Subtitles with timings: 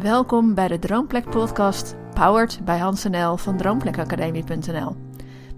[0.00, 4.96] Welkom bij de Droomplek podcast, powered bij Hans NL van droomplekacademie.nl.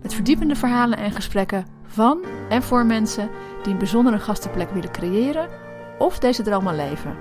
[0.02, 3.30] Met verdiepende verhalen en gesprekken van en voor mensen
[3.62, 5.48] die een bijzondere gastenplek willen creëren
[5.98, 7.16] of deze droom al leven.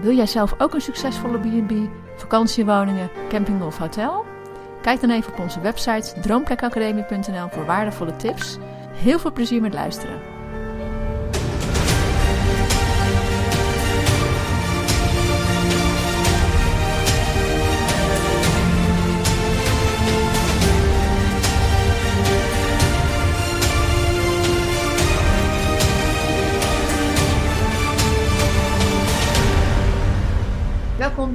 [0.00, 1.72] Wil jij zelf ook een succesvolle B&B,
[2.16, 4.24] vakantiewoningen, camping of hotel?
[4.82, 8.58] Kijk dan even op onze website droomplekacademie.nl voor waardevolle tips.
[8.92, 10.33] Heel veel plezier met luisteren.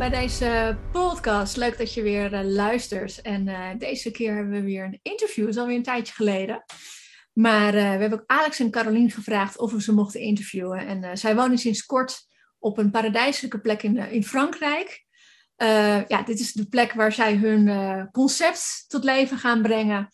[0.10, 1.58] Deze podcast.
[1.58, 3.22] Leuk dat je weer uh, luistert.
[3.22, 5.46] En uh, deze keer hebben we weer een interview.
[5.46, 6.64] Dat is alweer een tijdje geleden.
[7.34, 10.88] Maar uh, we hebben ook Alex en Caroline gevraagd of we ze mochten interviewen.
[10.88, 12.20] En zij wonen sinds kort
[12.60, 15.06] op een paradijselijke plek in, in Frankrijk.
[16.08, 20.10] ja, dit is de plek waar zij hun concept tot leven gaan brengen.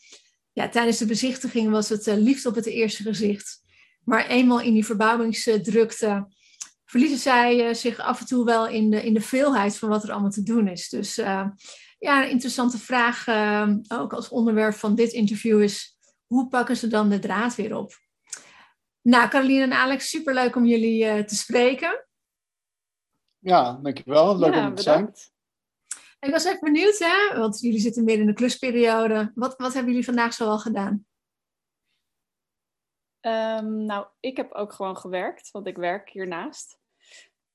[0.53, 3.61] Ja, tijdens de bezichtiging was het liefde op het eerste gezicht.
[4.03, 6.27] Maar eenmaal in die verbouwingsdrukte
[6.85, 10.03] verliezen zij uh, zich af en toe wel in de, in de veelheid van wat
[10.03, 10.89] er allemaal te doen is.
[10.89, 11.47] Dus uh,
[11.99, 16.87] ja, een interessante vraag, uh, ook als onderwerp van dit interview is, hoe pakken ze
[16.87, 17.93] dan de draad weer op?
[19.01, 22.05] Nou, Caroline en Alex, superleuk om jullie te spreken.
[23.39, 24.37] Ja, dankjewel.
[24.37, 25.13] Leuk ja, om te zijn.
[26.19, 27.39] Ik was even benieuwd, hè?
[27.39, 29.31] want jullie zitten meer in de klusperiode.
[29.35, 31.05] Wat, wat hebben jullie vandaag zoal gedaan?
[33.25, 36.77] Um, nou, ik heb ook gewoon gewerkt, want ik werk hiernaast.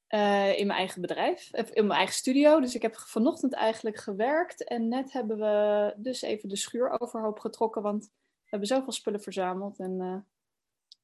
[0.08, 2.60] Uh, in mijn eigen bedrijf, in mijn eigen studio.
[2.60, 4.64] Dus ik heb vanochtend eigenlijk gewerkt.
[4.64, 7.82] En net hebben we dus even de schuur overhoop getrokken.
[7.82, 9.78] Want we hebben zoveel spullen verzameld.
[9.78, 10.24] En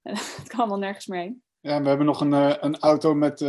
[0.02, 1.42] uh, het kan allemaal nergens meer heen.
[1.60, 3.40] Ja, we hebben nog een, uh, een auto met,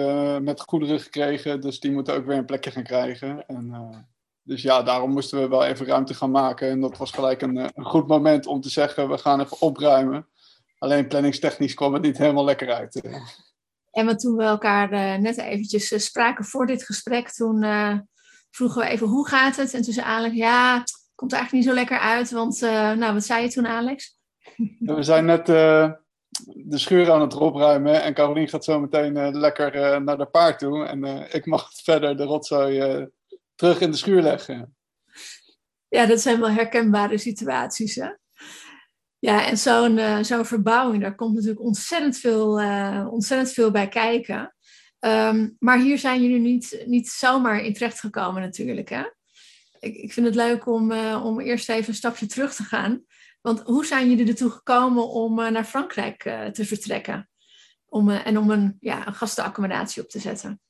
[0.41, 1.61] met goederen gekregen.
[1.61, 3.47] Dus die moeten ook weer een plekje gaan krijgen.
[3.47, 4.07] En,
[4.43, 6.69] dus ja, daarom moesten we wel even ruimte gaan maken.
[6.69, 10.27] En dat was gelijk een, een goed moment om te zeggen, we gaan even opruimen.
[10.77, 13.01] Alleen planningstechnisch kwam het niet helemaal lekker uit.
[13.91, 17.99] En toen we elkaar uh, net eventjes uh, spraken voor dit gesprek, toen uh,
[18.51, 19.73] vroegen we even hoe gaat het?
[19.73, 22.31] En toen zei Alex, ja, het komt eigenlijk niet zo lekker uit.
[22.31, 22.61] Want,
[22.99, 24.19] nou, wat zei je toen Alex?
[24.79, 30.17] we zijn net de schuur aan het opruimen en Carolien gaat zo meteen lekker naar
[30.17, 30.85] de paard toe.
[30.85, 33.07] En ik mag verder de rotzooi
[33.55, 34.75] terug in de schuur leggen.
[35.87, 38.09] Ja, dat zijn wel herkenbare situaties, hè?
[39.19, 43.87] Ja, en zo'n uh, zo'n verbouwing, daar komt natuurlijk ontzettend veel, uh, ontzettend veel bij
[43.87, 44.55] kijken.
[44.99, 48.89] Um, maar hier zijn jullie niet, niet zomaar in terecht gekomen natuurlijk.
[48.89, 49.03] Hè?
[49.79, 53.05] Ik, ik vind het leuk om, uh, om eerst even een stapje terug te gaan.
[53.41, 57.29] Want hoe zijn jullie ertoe gekomen om naar Frankrijk te vertrekken?
[57.85, 60.61] Om, en om een, ja, een gastenaccommodatie op te zetten?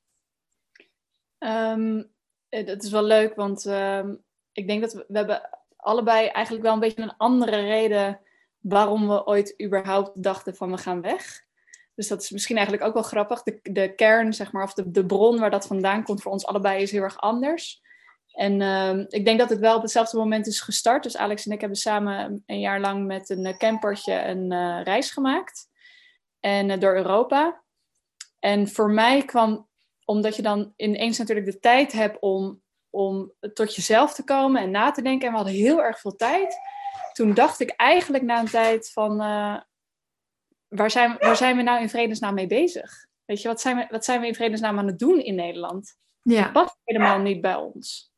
[1.39, 2.11] Um,
[2.49, 6.73] dat is wel leuk, want um, ik denk dat we, we hebben allebei eigenlijk wel
[6.73, 8.19] een beetje een andere reden
[8.69, 11.45] waarom we ooit überhaupt dachten van we gaan weg.
[11.95, 13.43] Dus dat is misschien eigenlijk ook wel grappig.
[13.43, 16.45] De, de kern, zeg maar, of de, de bron waar dat vandaan komt voor ons
[16.45, 17.81] allebei is heel erg anders.
[18.31, 21.03] En uh, ik denk dat het wel op hetzelfde moment is gestart.
[21.03, 25.11] Dus Alex en ik hebben samen een jaar lang met een campertje een uh, reis
[25.11, 25.67] gemaakt.
[26.39, 27.63] En uh, door Europa.
[28.39, 29.67] En voor mij kwam,
[30.05, 34.71] omdat je dan ineens natuurlijk de tijd hebt om, om tot jezelf te komen en
[34.71, 35.27] na te denken.
[35.27, 36.57] En we hadden heel erg veel tijd
[37.13, 39.59] toen dacht ik eigenlijk na een tijd van, uh,
[40.67, 43.05] waar, zijn, waar zijn we nou in vredesnaam mee bezig?
[43.25, 45.97] Weet je, wat zijn we, wat zijn we in vredesnaam aan het doen in Nederland?
[46.21, 46.43] Ja.
[46.43, 48.11] Dat past helemaal niet bij ons.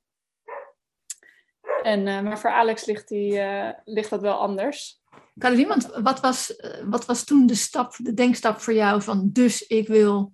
[1.84, 5.02] En, uh, maar voor Alex ligt, die, uh, ligt dat wel anders.
[5.38, 9.62] Kan iemand, wat was, wat was toen de stap, de denkstap voor jou van dus
[9.62, 10.34] ik wil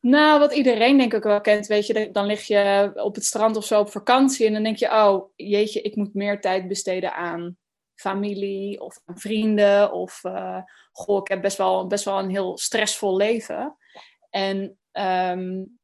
[0.00, 3.56] nou, wat iedereen denk ik wel kent, weet je, dan lig je op het strand
[3.56, 7.14] of zo op vakantie en dan denk je, oh jeetje, ik moet meer tijd besteden
[7.14, 7.56] aan
[7.94, 12.58] familie of aan vrienden of uh, goh, ik heb best wel, best wel een heel
[12.58, 13.76] stressvol leven.
[14.30, 15.78] En um,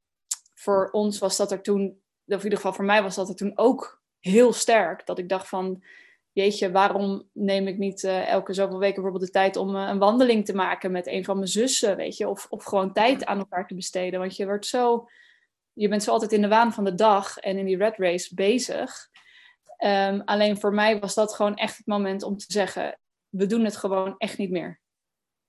[0.54, 3.36] voor ons was dat er toen, of in ieder geval voor mij was dat er
[3.36, 5.82] toen ook heel sterk, dat ik dacht van,
[6.40, 9.98] jeetje, waarom neem ik niet uh, elke zoveel weken bijvoorbeeld de tijd om uh, een
[9.98, 13.38] wandeling te maken met een van mijn zussen, weet je, of, of gewoon tijd aan
[13.38, 14.20] elkaar te besteden.
[14.20, 15.08] Want je wordt zo,
[15.72, 18.34] je bent zo altijd in de waan van de dag en in die red race
[18.34, 19.08] bezig.
[19.84, 22.98] Um, alleen voor mij was dat gewoon echt het moment om te zeggen,
[23.28, 24.80] we doen het gewoon echt niet meer.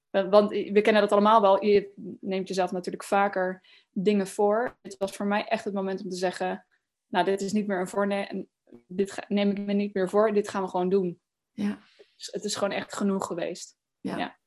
[0.09, 1.65] Want we kennen dat allemaal wel.
[1.65, 3.61] Je neemt jezelf natuurlijk vaker
[3.91, 4.77] dingen voor.
[4.81, 6.65] Het was voor mij echt het moment om te zeggen,
[7.07, 8.47] nou, dit is niet meer een
[8.87, 11.19] dit neem ik me niet meer voor, dit gaan we gewoon doen.
[11.51, 11.79] Ja.
[12.15, 13.77] Dus het is gewoon echt genoeg geweest.
[13.99, 14.17] Ja.
[14.17, 14.39] ja.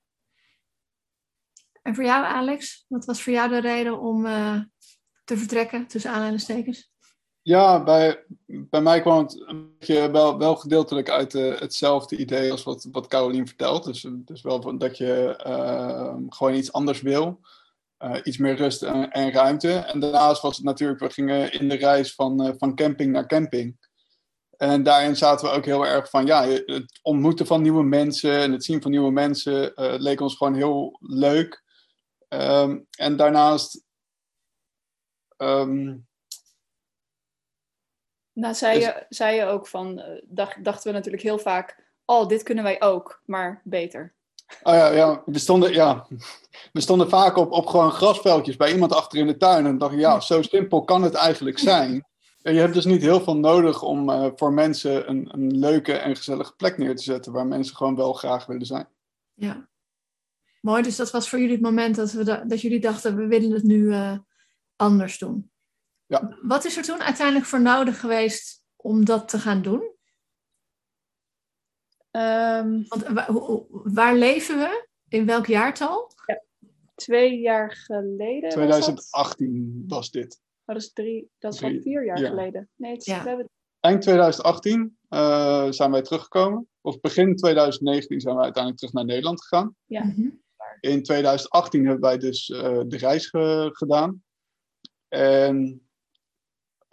[1.83, 4.61] En voor jou, Alex, wat was voor jou de reden om, uh,
[5.25, 6.93] te vertrekken, tussen aanhalingstekens?
[7.43, 12.51] Ja, bij, bij mij kwam het een beetje wel, wel gedeeltelijk uit uh, hetzelfde idee
[12.51, 13.85] als wat, wat Carolien vertelt.
[13.85, 17.41] Dus, dus wel dat je uh, gewoon iets anders wil.
[17.99, 19.73] Uh, iets meer rust en, en, ruimte.
[19.73, 23.77] En daarnaast was het natuurlijk, we gingen in de reis van, van camping naar camping.
[24.71, 28.53] En daarin zaten we ook heel erg van, ja, het ontmoeten van nieuwe mensen en
[28.53, 31.63] het zien van nieuwe mensen leek ons gewoon heel leuk.
[32.29, 33.85] Um, en daarnaast
[35.37, 36.07] um,
[38.33, 38.85] nou, zei, dus...
[38.85, 42.65] je, zei je ook van, uh, dacht, dachten we natuurlijk heel vaak, oh, dit kunnen
[42.65, 44.15] wij ook, maar beter.
[44.63, 45.23] Oh ja, ja.
[45.27, 46.07] We, stonden, ja.
[46.73, 49.67] we stonden vaak op, op gewoon grasveldjes bij iemand achter in de tuin.
[49.67, 52.07] En dacht ja, zo simpel kan het eigenlijk zijn.
[52.53, 56.17] Je hebt dus niet heel veel nodig om uh, voor mensen een, een leuke en
[56.17, 57.33] gezellige plek neer te zetten.
[57.33, 58.89] Waar mensen gewoon wel graag willen zijn.
[59.35, 59.69] Ja.
[60.61, 63.27] Mooi, dus dat was voor jullie het moment dat, we da dat jullie dachten, we
[63.27, 64.19] willen het nu uh,
[64.77, 65.51] anders doen.
[66.07, 66.39] Ja.
[66.43, 69.93] Wat is er toen uiteindelijk voor nodig geweest om dat te gaan doen?
[72.11, 73.27] Um, Want waar,
[73.71, 74.89] waar, leven we?
[75.09, 76.13] In welk jaartal?
[76.27, 76.43] Ja,
[76.95, 78.51] twee jaar geleden.
[78.51, 80.43] 2018 was, was dit.
[80.67, 82.29] Oh, dat is, drie, dat is al vier jaar ja.
[82.29, 82.69] geleden.
[82.77, 83.23] Nee, het is, ja.
[83.23, 83.49] we hebben...
[83.81, 86.69] Eind 2018 uh, zijn wij teruggekomen.
[86.81, 89.77] Of begin 2019 zijn we uiteindelijk terug naar Nederland gegaan.
[89.85, 90.05] Ja.
[90.05, 90.29] Mhm.
[90.81, 94.23] In 2018 hebben wij dus uh, de reis ge gedaan.
[95.09, 95.85] En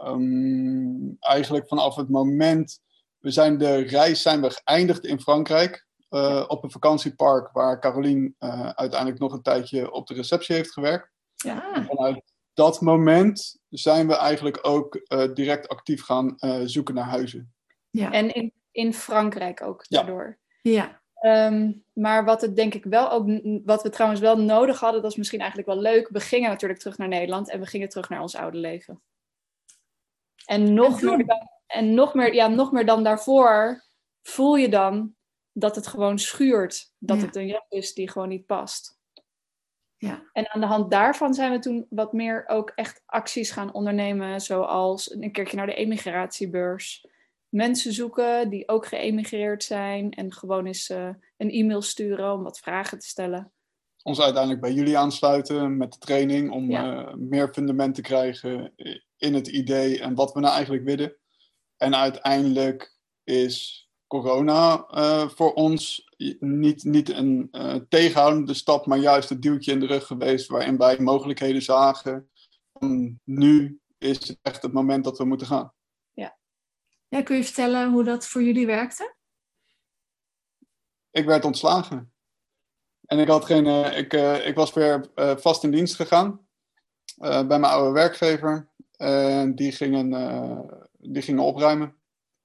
[0.05, 2.79] Um, eigenlijk vanaf het moment,
[3.17, 5.85] we zijn de reis zijn we geëindigd in Frankrijk.
[6.09, 10.71] Uh, op een vakantiepark waar Carolien uh, uiteindelijk nog een tijdje op de receptie heeft
[10.71, 11.09] gewerkt.
[11.35, 11.85] Ja.
[11.87, 12.23] Vanuit
[12.61, 16.35] dat moment zijn we eigenlijk ook uh, direct actief gaan
[16.65, 17.53] zoeken naar huizen.
[17.89, 18.11] Ja.
[18.11, 20.37] En in, in Frankrijk ook daardoor.
[20.61, 21.01] Ja.
[21.21, 23.27] Um, maar wat het denk ik wel ook,
[23.65, 26.09] wat we trouwens wel nodig hadden, dat is misschien eigenlijk wel leuk.
[26.09, 29.01] We gingen natuurlijk terug naar Nederland en we gingen terug naar ons oude leven.
[30.45, 33.83] En nog, meer dan, en nog, meer, ja, nog meer dan daarvoor
[34.21, 35.15] voel je dan
[35.51, 36.91] dat het gewoon schuurt.
[36.97, 37.25] Dat Ja.
[37.25, 38.99] het een rep is die gewoon niet past.
[40.01, 40.23] Ja.
[40.33, 44.41] En aan de hand daarvan zijn we toen wat meer ook echt acties gaan ondernemen.
[44.41, 47.05] Zoals een keertje naar de emigratiebeurs.
[47.49, 50.11] Mensen zoeken die ook geëmigreerd zijn.
[50.11, 53.51] En gewoon eens eh, een e-mail sturen om wat vragen te stellen.
[54.03, 57.07] Ons uiteindelijk bij jullie aansluiten met de training om Ja.
[57.07, 58.73] uh, meer fundament te krijgen
[59.17, 61.15] in het idee en wat we nou eigenlijk willen.
[61.77, 69.29] En uiteindelijk is corona uh, voor ons niet, niet een uh, tegenhoudende stap, maar juist
[69.29, 72.29] het duwtje in de rug geweest waarin wij mogelijkheden zagen.
[72.79, 75.73] En nu is het echt het moment dat we moeten gaan.
[76.13, 76.37] Ja.
[77.07, 77.21] ja.
[77.21, 79.15] Kun je vertellen hoe dat voor jullie werkte?
[81.11, 82.13] Ik werd ontslagen.
[83.05, 84.13] En ik, had geen, uh, ik,
[84.45, 86.47] ik was weer vast in dienst gegaan
[87.17, 88.69] bij mijn oude werkgever.
[88.97, 90.09] En die gingen,
[90.97, 92.01] die gingen opruimen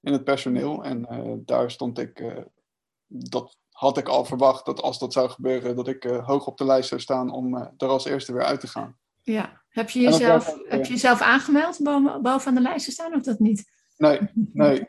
[0.06, 0.84] in het personeel.
[0.84, 2.38] En uh, daar stond ik, uh,
[3.06, 6.58] dat had ik al verwacht, dat als dat zou gebeuren, dat ik uh, hoog op
[6.58, 8.96] de lijst zou staan om er als eerste weer uit te gaan.
[9.22, 13.22] Ja, heb je jezelf, heb je jezelf aangemeld boven, bovenaan de lijst te staan of
[13.22, 13.70] dat niet?
[13.96, 14.20] Nee,
[14.52, 14.86] nee.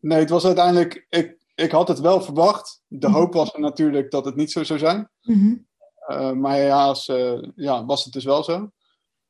[0.00, 2.82] nee het was uiteindelijk, ik, ik had het wel verwacht.
[2.86, 5.10] De hoop was er natuurlijk dat het niet zo zou zijn.
[5.22, 5.66] Mm
[6.06, 6.40] -hmm.
[6.40, 7.06] maar helaas
[7.54, 8.70] ja, was het dus wel zo.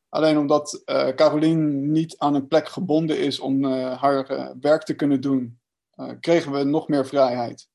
[0.08, 4.82] Alleen omdat uh, Carolien niet aan een plek gebonden is om uh, haar uh, werk
[4.82, 5.60] te kunnen doen,
[6.20, 7.68] kregen we nog meer vrijheid.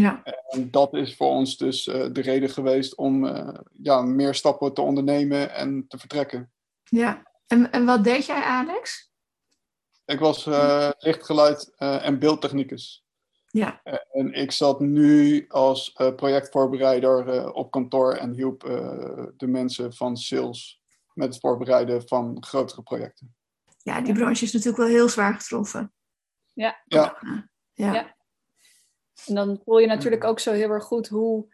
[0.00, 0.22] Ja.
[0.48, 3.26] En dat is voor ons dus de reden geweest om
[3.72, 6.52] ja, meer stappen te ondernemen en te vertrekken.
[6.84, 9.10] Ja, en, en wat deed jij, Alex?
[10.04, 10.44] Ik was
[10.98, 13.04] lichtgeluid en beeldtechnicus.
[13.46, 13.80] Ja.
[14.12, 18.60] En ik zat nu als projectvoorbereider op kantoor en hielp
[19.36, 20.80] de mensen van sales
[21.12, 23.36] met het voorbereiden van grotere projecten.
[23.82, 25.92] Ja, die branche is natuurlijk wel heel zwaar getroffen.
[26.52, 26.82] Ja.
[26.84, 27.18] Ja.
[27.74, 27.92] ja.
[27.92, 28.16] ja.
[29.26, 31.46] En dan voel je natuurlijk ook zo heel erg goed hoe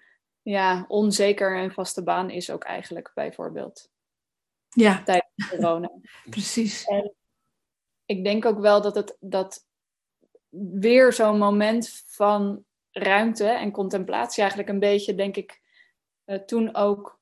[0.43, 3.91] ja, onzeker een vaste baan is ook eigenlijk, bijvoorbeeld.
[4.69, 5.03] Ja.
[5.03, 5.91] Tijdens corona.
[6.31, 6.85] Precies.
[6.85, 7.15] En
[8.07, 9.67] ik denk ook wel dat het dat
[10.71, 15.61] weer zo'n moment van ruimte en contemplatie eigenlijk een beetje, denk ik,
[16.27, 17.21] uh, toen ook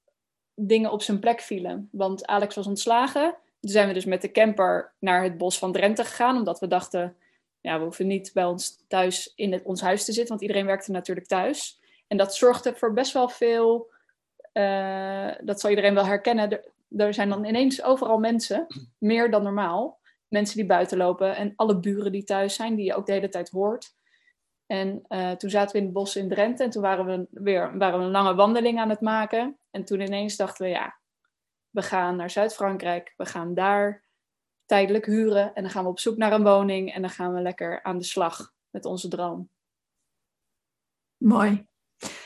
[0.55, 1.89] dingen op zijn plek vielen.
[1.93, 3.37] Want Alex was ontslagen.
[3.61, 6.37] Toen zijn we dus met de camper naar het bos van Drenthe gegaan.
[6.37, 7.17] Omdat we dachten,
[7.62, 10.28] ja, we hoeven niet bij ons thuis in het, ons huis te zitten.
[10.28, 11.81] Want iedereen werkte natuurlijk thuis.
[12.07, 13.90] En dat zorgde voor best wel veel...
[14.52, 16.61] Uh, dat zal iedereen wel herkennen.
[16.97, 18.66] Er, zijn dan ineens overal mensen.
[18.99, 20.00] Meer dan normaal.
[20.28, 21.37] Mensen die buiten lopen.
[21.37, 22.75] En alle buren die thuis zijn.
[22.75, 23.95] Die je ook de hele tijd hoort.
[24.66, 26.64] En uh, toen zaten we in het bos in Drenthe.
[26.64, 29.59] En toen waren we weer waren we een lange wandeling aan het maken.
[29.71, 30.99] En toen ineens dachten we, ja,
[31.71, 33.14] we gaan naar Zuid-Frankrijk.
[33.16, 34.02] We gaan daar
[34.66, 35.54] tijdelijk huren.
[35.54, 37.99] En dan gaan we op zoek naar een woning en dan gaan we lekker aan
[37.99, 39.50] de slag met onze droom.
[41.16, 41.66] Mooi.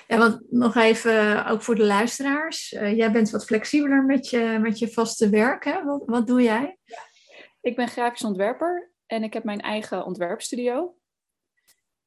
[0.07, 2.73] Ja, want nog even, ook voor de luisteraars.
[2.73, 5.65] Uh, jij bent wat flexibeler met je, met je vaste werk.
[5.65, 5.85] Hè?
[5.85, 6.79] Wat, wat doe jij?
[7.61, 10.97] Ik ben grafisch ontwerper en ik heb mijn eigen ontwerpstudio.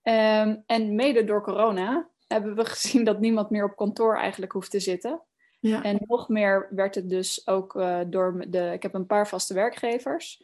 [0.03, 4.71] Um, en mede door corona hebben we gezien dat niemand meer op kantoor eigenlijk hoeft
[4.71, 5.21] te zitten.
[5.59, 5.83] Ja.
[5.83, 8.71] En nog meer werd het dus ook uh, door de.
[8.73, 10.43] Ik heb een paar vaste werkgevers.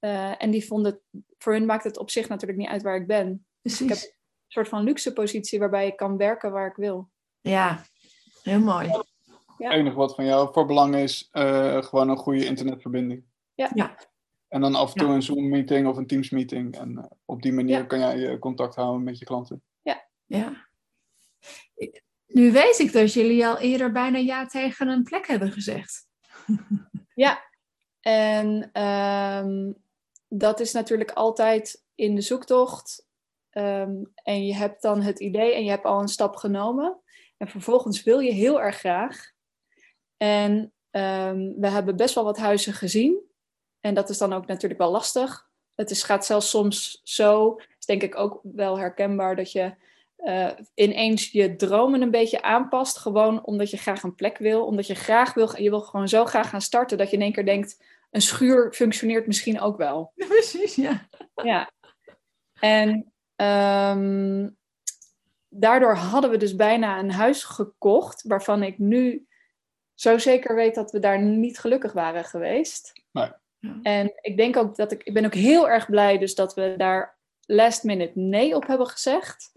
[0.00, 1.00] Uh, en die vonden.
[1.38, 3.46] Voor hun maakt het op zich natuurlijk niet uit waar ik ben.
[3.60, 3.80] Precies.
[3.80, 4.12] Ik heb een
[4.48, 7.10] soort van luxe positie waarbij ik kan werken waar ik wil.
[7.40, 7.84] Ja,
[8.42, 8.86] heel mooi.
[8.86, 9.68] Ja.
[9.68, 13.24] Het enige wat van jou voor belang is, uh, gewoon een goede internetverbinding.
[13.54, 13.70] Ja.
[13.74, 13.98] ja.
[14.48, 15.14] En dan af en toe ja.
[15.14, 16.76] een Zoom-meeting of een Teams-meeting.
[16.76, 19.62] En op die manier kan jij contact houden met je klanten.
[19.82, 20.04] Ja.
[20.26, 20.66] ja.
[22.32, 26.06] Nu weet ik dat jullie al eerder bijna ja tegen een plek hebben gezegd.
[27.14, 27.42] Ja,
[28.00, 29.82] en um,
[30.28, 33.06] dat is natuurlijk altijd in de zoektocht.
[33.50, 37.00] Um, en je hebt dan het idee en je hebt al een stap genomen.
[37.36, 39.30] En vervolgens wil je heel erg graag.
[40.16, 40.52] En
[40.90, 43.30] um, we hebben best wel wat huizen gezien.
[43.80, 45.50] En dat is dan ook natuurlijk wel lastig.
[45.74, 49.74] Het is, gaat zelfs soms zo, is denk ik ook wel herkenbaar, dat je
[50.22, 52.98] uh, ineens je dromen een beetje aanpast.
[52.98, 54.64] Gewoon omdat je graag een plek wil.
[54.64, 57.32] Omdat je graag wil, je wil gewoon zo graag gaan starten dat je in één
[57.32, 60.12] keer denkt, een schuur functioneert misschien ook wel.
[60.28, 61.08] Precies, ja.
[61.42, 61.70] Ja.
[62.60, 64.56] En um,
[65.48, 69.26] daardoor hadden we dus bijna een huis gekocht, waarvan ik nu
[69.94, 72.92] zo zeker weet dat we daar niet gelukkig waren geweest.
[73.12, 73.30] Nee.
[73.82, 76.74] En ik denk ook dat ik, ik ben ook heel erg blij dus dat we
[76.76, 79.52] daar last minute nee op hebben gezegd.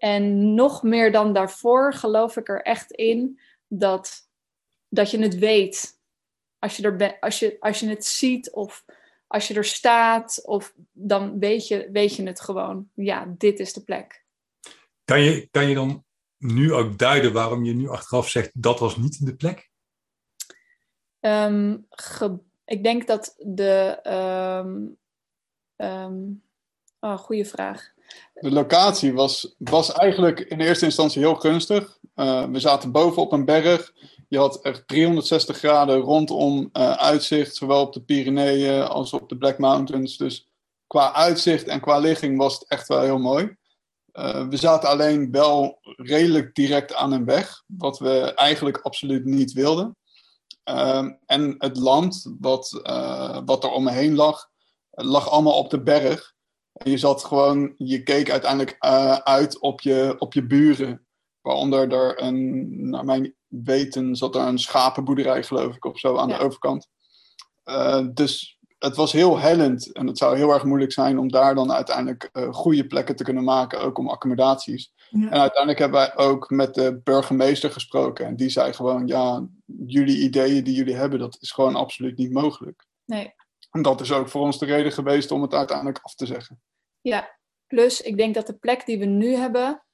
[0.00, 4.28] En nog meer dan daarvoor geloof ik er echt in dat,
[4.88, 5.98] dat je het weet.
[6.58, 8.84] Als je, er ben, als, je, als je het ziet of
[9.26, 12.90] als je er staat, of, dan weet je, weet je het gewoon.
[12.94, 14.24] Ja, dit is de plek.
[15.04, 16.04] Kan je, kan je dan
[16.36, 19.70] nu ook duiden waarom je nu achteraf zegt dat was niet de plek?
[21.20, 24.00] Um, ge, ik denk dat de.
[24.64, 24.98] Um,
[25.86, 26.42] um,
[27.00, 27.92] oh, goede vraag.
[28.34, 31.98] De locatie was, was eigenlijk in eerste instantie heel gunstig.
[32.14, 33.92] Uh, we zaten boven op een berg.
[34.28, 39.36] Je had echt 360 graden rondom uh, uitzicht, zowel op de Pyreneeën als op de
[39.36, 40.16] Black Mountains.
[40.16, 40.48] Dus
[40.86, 43.56] qua uitzicht en qua ligging was het echt wel heel mooi.
[44.12, 49.52] Uh, we zaten alleen wel redelijk direct aan een weg, wat we eigenlijk absoluut niet
[49.52, 49.96] wilden.
[50.64, 52.70] Uh, en het land wat,
[53.44, 54.48] wat er om me heen lag,
[54.90, 56.34] lag allemaal op de berg.
[56.84, 61.06] Je zat gewoon, je keek uiteindelijk uh, uit op je, op je buren.
[61.40, 66.28] Waaronder er een, naar mijn weten, zat er een schapenboerderij, geloof ik, of zo aan
[66.28, 66.38] ja.
[66.38, 66.88] de overkant.
[67.64, 71.54] Uh, dus het was heel hellend en het zou heel erg moeilijk zijn om daar
[71.54, 74.92] dan uiteindelijk uh, goede plekken te kunnen maken, ook om accommodaties.
[75.10, 75.30] Ja.
[75.30, 79.46] En uiteindelijk hebben wij ook met de burgemeester gesproken en die zei gewoon, ja,
[79.86, 82.86] jullie ideeën die jullie hebben, dat is gewoon absoluut niet mogelijk.
[83.04, 83.34] Nee.
[83.70, 86.60] En dat is ook voor ons de reden geweest om het uiteindelijk af te zeggen.
[87.00, 89.84] Ja, plus ik denk dat de plek die we nu hebben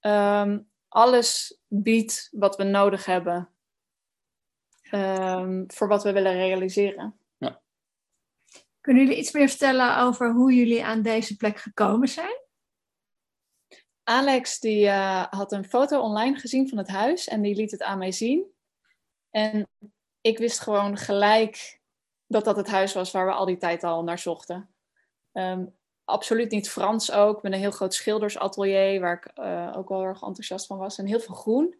[0.00, 3.54] um, alles biedt wat we nodig hebben
[4.90, 7.20] um, voor wat we willen realiseren.
[7.36, 7.62] Ja.
[8.80, 12.38] Kunnen jullie iets meer vertellen over hoe jullie aan deze plek gekomen zijn?
[14.02, 17.82] Alex die uh, had een foto online gezien van het huis en die liet het
[17.82, 18.52] aan mij zien.
[19.30, 19.68] En
[20.20, 21.80] ik wist gewoon gelijk
[22.26, 24.74] dat dat het huis was waar we al die tijd al naar zochten.
[25.32, 25.78] Um,
[26.10, 30.22] absoluut niet Frans ook, met een heel groot schildersatelier, waar ik uh, ook wel erg
[30.22, 30.98] enthousiast van was.
[30.98, 31.74] En heel veel groen.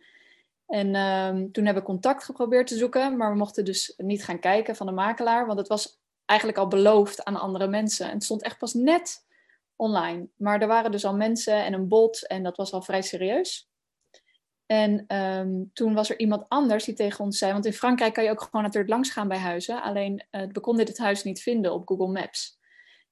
[0.67, 4.39] En um, toen hebben we contact geprobeerd te zoeken, maar we mochten dus niet gaan
[4.39, 8.07] kijken van de makelaar, want het was eigenlijk al beloofd aan andere mensen.
[8.07, 9.27] En het stond echt pas net
[9.77, 10.29] online.
[10.37, 13.69] Maar er waren dus al mensen en een bod en dat was al vrij serieus.
[14.67, 18.25] En um, toen was er iemand anders die tegen ons zei, want in Frankrijk kan
[18.25, 21.43] je ook gewoon natuurlijk langs gaan bij huizen, alleen uh, we konden dit huis niet
[21.43, 22.60] vinden op Google Maps.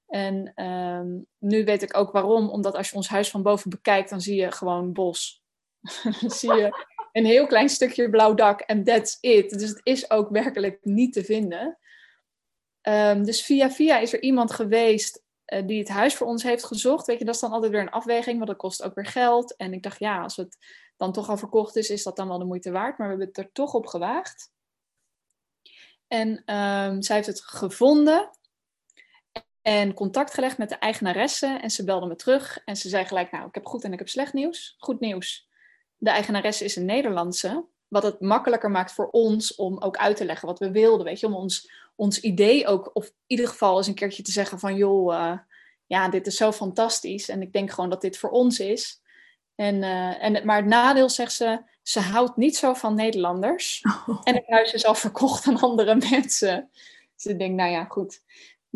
[0.09, 4.11] En um, nu weet ik ook waarom, omdat als je ons huis van boven bekijkt,
[4.11, 5.43] dan zie je gewoon bos.
[6.21, 9.50] dan zie je een heel klein stukje blauw dak en that's it.
[9.50, 11.79] Dus het is ook werkelijk niet te vinden.
[12.83, 16.65] Um, dus via via is er iemand geweest uh, die het huis voor ons heeft
[16.65, 17.07] gezocht.
[17.07, 19.57] Weet je, dat is dan altijd weer een afweging, want dat kost ook weer geld.
[19.57, 20.57] En ik dacht, ja, als het
[20.97, 22.99] dan toch al verkocht is, is dat dan wel de moeite waard.
[22.99, 24.53] Maar we hebben het er toch op gewaagd.
[26.07, 28.31] En um, zij heeft het gevonden
[29.68, 31.58] en contact gelegd met de eigenaresse.
[31.62, 33.98] En ze belde me terug en ze zei gelijk, nou, ik heb goed en ik
[33.98, 34.76] heb slecht nieuws.
[34.78, 35.48] Goed nieuws.
[35.96, 37.64] De eigenaresse is een Nederlandse.
[37.88, 41.06] Wat het makkelijker maakt voor ons om ook uit te leggen wat we wilden.
[41.06, 44.32] Weet je, om ons, ons idee ook, of in ieder geval eens een keertje te
[44.32, 45.38] zeggen van joh, eh,
[45.87, 47.28] ja, dit is zo fantastisch.
[47.28, 49.00] En ik denk gewoon dat dit voor ons is.
[49.54, 53.82] En, uh, en, maar het nadeel, zegt ze, ze houdt niet zo van Nederlanders.
[54.25, 56.70] En het huis is al verkocht aan andere mensen.
[57.14, 58.22] Dus ik denk, nou ja, goed.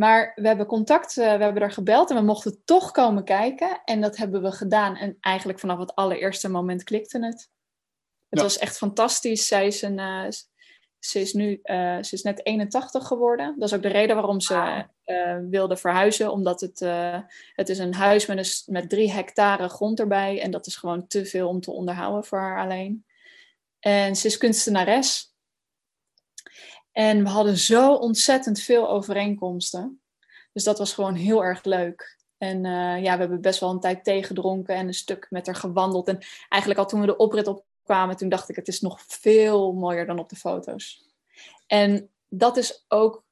[0.02, 3.80] Maar we hebben contact, uh, we hebben er gebeld en we mochten toch komen kijken.
[3.84, 4.96] En dat hebben we gedaan.
[4.96, 7.50] En eigenlijk vanaf het allereerste moment klikte het.
[8.28, 9.46] Het was echt fantastisch.
[9.46, 10.24] Zij is een, uh,
[10.98, 13.54] ze is nu uh, ze is net 81 geworden.
[13.58, 16.32] Dat is ook de reden waarom ze uh, wilde verhuizen.
[16.32, 17.18] Omdat het, uh,
[17.54, 20.40] het is een huis met, een, met drie hectare grond erbij.
[20.40, 23.04] En dat is gewoon te veel om te onderhouden voor haar alleen.
[23.80, 25.31] En ze is kunstenares.
[26.92, 30.00] En we hadden zo ontzettend veel overeenkomsten.
[30.52, 32.20] Dus dat was gewoon heel erg leuk.
[32.38, 32.64] En
[33.02, 36.08] ja, we hebben best wel een tijd tegendronken en een stuk met haar gewandeld.
[36.08, 36.18] En
[36.48, 39.72] eigenlijk al toen we de oprit op kwamen, toen dacht ik, het is nog veel
[39.72, 41.10] mooier dan op de foto's.
[41.66, 43.24] En dat is ook,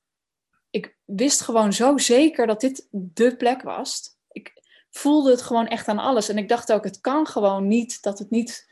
[0.70, 4.16] ik wist gewoon zo zeker dat dit de plek was.
[4.32, 6.28] Ik voelde het gewoon echt aan alles.
[6.28, 8.70] En ik dacht ook, het kan gewoon niet dat het niet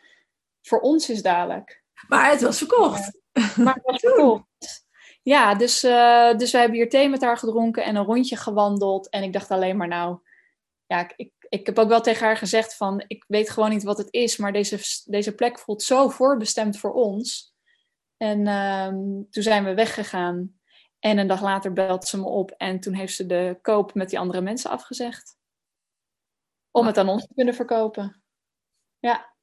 [0.63, 1.83] voor ons is dadelijk.
[2.09, 3.18] Maar het was verkocht.
[3.65, 4.87] Maar was verkocht.
[5.23, 9.09] Ja, dus, uh, dus we hebben hier thee met haar gedronken en een rondje gewandeld.
[9.09, 10.19] En ik dacht alleen maar, nou,
[10.87, 13.99] ja, ik, ik heb ook wel tegen haar gezegd van, ik weet gewoon niet wat
[13.99, 17.55] het is, maar deze, deze plek voelt zo voorbestemd voor ons.
[18.17, 18.89] En uh,
[19.31, 20.61] toen zijn we weggegaan.
[20.99, 24.09] En een dag later belt ze me op en toen heeft ze de koop met
[24.11, 25.37] die andere mensen afgezegd.
[26.71, 28.23] Om het aan ons te kunnen verkopen.
[28.99, 29.35] Ja.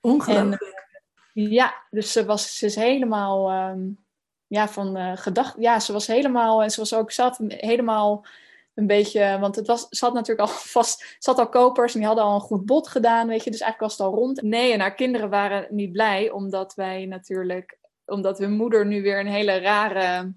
[0.00, 0.90] Ongelooflijk.
[1.32, 4.04] Ja, dus ze, was, ze is helemaal um,
[4.46, 5.54] ja, van uh, gedacht.
[5.58, 8.26] Ja, ze was helemaal, en ze was ook zelf helemaal
[8.74, 11.98] een beetje, want het was, ze had natuurlijk al vast, ze had al kopers en
[11.98, 14.42] die hadden al een goed bod gedaan, weet je, dus eigenlijk was het al rond.
[14.42, 19.20] Nee, en haar kinderen waren niet blij, omdat wij natuurlijk, omdat hun moeder nu weer
[19.20, 20.34] een hele rare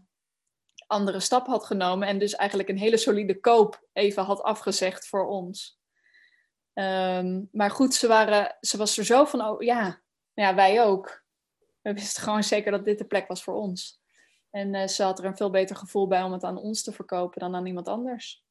[0.87, 5.27] andere stap had genomen en dus eigenlijk een hele solide koop even had afgezegd voor
[5.27, 5.79] ons.
[6.73, 10.01] Um, maar goed, ze, waren, ze was er zo van, oh ja,
[10.35, 11.23] ja, wij ook.
[11.81, 14.01] We wisten gewoon zeker dat dit de plek was voor ons.
[14.49, 16.91] En uh, ze had er een veel beter gevoel bij om het aan ons te
[16.91, 18.43] verkopen dan aan iemand anders.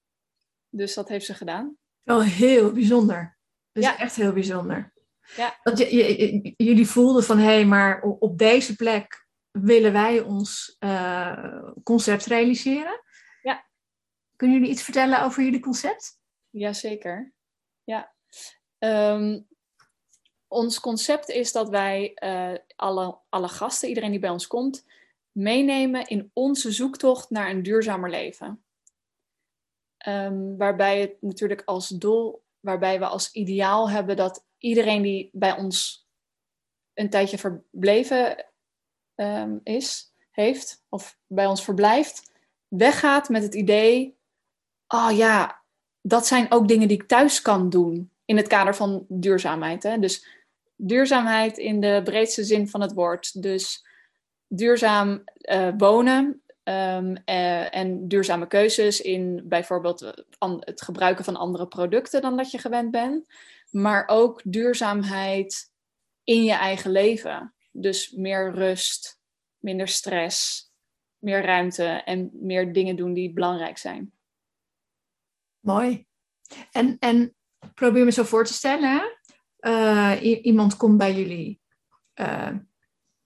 [0.69, 1.77] Dus dat heeft ze gedaan.
[2.03, 3.39] Wel heel bijzonder.
[3.73, 3.99] Dus ja.
[3.99, 4.93] echt heel bijzonder.
[5.37, 5.59] Ja.
[5.63, 10.77] Want je, je, jullie voelden van hé, hey, maar op deze plek willen wij ons
[10.81, 13.03] uh, concept realiseren.
[13.43, 13.67] Ja.
[14.37, 16.21] Kunnen jullie iets vertellen over jullie concept?
[16.51, 17.33] Jazeker.
[17.85, 18.15] Ja.
[18.79, 19.47] Um,
[20.55, 24.87] ons concept is dat wij uh, alle, alle gasten, iedereen die bij ons komt,
[25.33, 28.65] meenemen in onze zoektocht naar een duurzamer leven.
[30.07, 35.57] Um, waarbij het natuurlijk als doel, waarbij we als ideaal hebben dat iedereen die bij
[35.57, 36.07] ons
[36.95, 38.47] een tijdje verbleven
[39.15, 42.33] um, is, heeft, of bij ons verblijft,
[42.69, 44.19] weggaat met het idee:
[44.89, 45.63] oh ja,
[46.01, 49.83] dat zijn ook dingen die ik thuis kan doen in het kader van duurzaamheid.
[49.83, 49.99] Hè?
[49.99, 50.27] Dus
[50.77, 53.43] duurzaamheid in de breedste zin van het woord.
[53.43, 53.87] Dus
[54.49, 60.25] duurzaam uh, wonen um, uh, en duurzame keuzes in bijvoorbeeld
[60.59, 63.25] het gebruiken van andere producten dan dat je gewend bent.
[63.71, 65.73] Maar ook duurzaamheid
[66.25, 67.55] in je eigen leven.
[67.73, 69.21] Dus meer rust,
[69.59, 70.71] minder stress,
[71.19, 74.13] meer ruimte en meer dingen doen die belangrijk zijn.
[75.61, 76.07] Mooi.
[76.71, 77.35] En, en
[77.75, 79.14] probeer me zo voor te stellen.
[79.67, 81.61] Uh, iemand komt bij jullie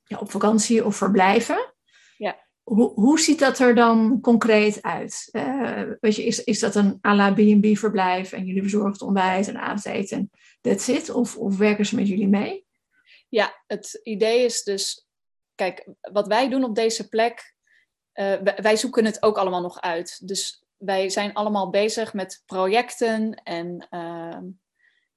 [0.04, 1.74] ja, op vakantie of verblijven.
[2.16, 2.46] Ja.
[2.62, 5.28] Hoe, hoe ziet dat er dan concreet uit?
[5.32, 9.02] Uh, weet je, is, is dat een à la B&B verblijf en jullie verzorgen het
[9.02, 11.10] ontbijt en avondeten en that's it?
[11.10, 12.66] Of, of werken ze met jullie mee?
[13.28, 15.06] Ja, het idee is dus,
[15.54, 17.54] kijk, wat wij doen op deze plek,
[18.56, 20.28] wij zoeken het ook allemaal nog uit.
[20.28, 24.38] Dus wij zijn allemaal bezig met projecten en, uh,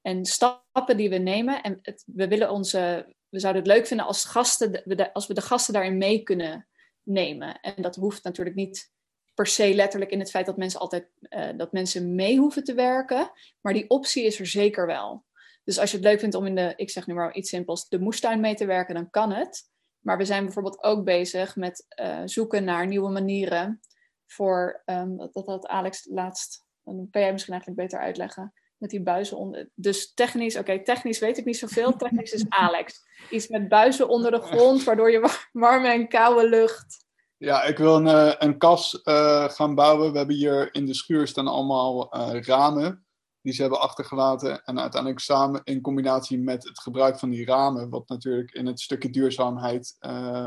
[0.02, 1.62] en stappen die we nemen.
[1.62, 5.74] En we willen onze we zouden het leuk vinden als, gasten, als we de gasten
[5.74, 6.68] daarin mee kunnen
[7.04, 7.60] nemen.
[7.60, 8.92] En dat hoeft natuurlijk niet
[9.34, 12.74] per se letterlijk in het feit dat mensen altijd uh, dat mensen mee hoeven te
[12.74, 13.32] werken.
[13.62, 15.26] Maar die optie is er zeker wel.
[15.64, 17.90] Dus als je het leuk vindt om in de, ik zeg nu maar iets simpels,
[17.90, 19.70] de moestuin mee te werken, dan kan het.
[20.00, 23.80] Maar we zijn bijvoorbeeld ook bezig met uh, zoeken naar nieuwe manieren
[24.26, 29.02] voor, dat, dat had Alex laatst, dan kan jij misschien eigenlijk beter uitleggen met die
[29.02, 29.70] buizen onder.
[29.76, 31.96] Dus technisch, oké, technisch weet ik niet zoveel.
[31.96, 33.04] Technisch is Alex.
[33.30, 37.06] Iets met buizen onder de grond, waardoor je warme en koude lucht.
[37.38, 40.12] Ja, ik wil een, uh, een kas uh, gaan bouwen.
[40.12, 43.06] We hebben hier in de schuur staan allemaal uh, ramen
[43.42, 44.64] die ze hebben achtergelaten.
[44.64, 48.80] En uiteindelijk samen in combinatie met het gebruik van die ramen, wat natuurlijk in het
[48.80, 49.96] stukje duurzaamheid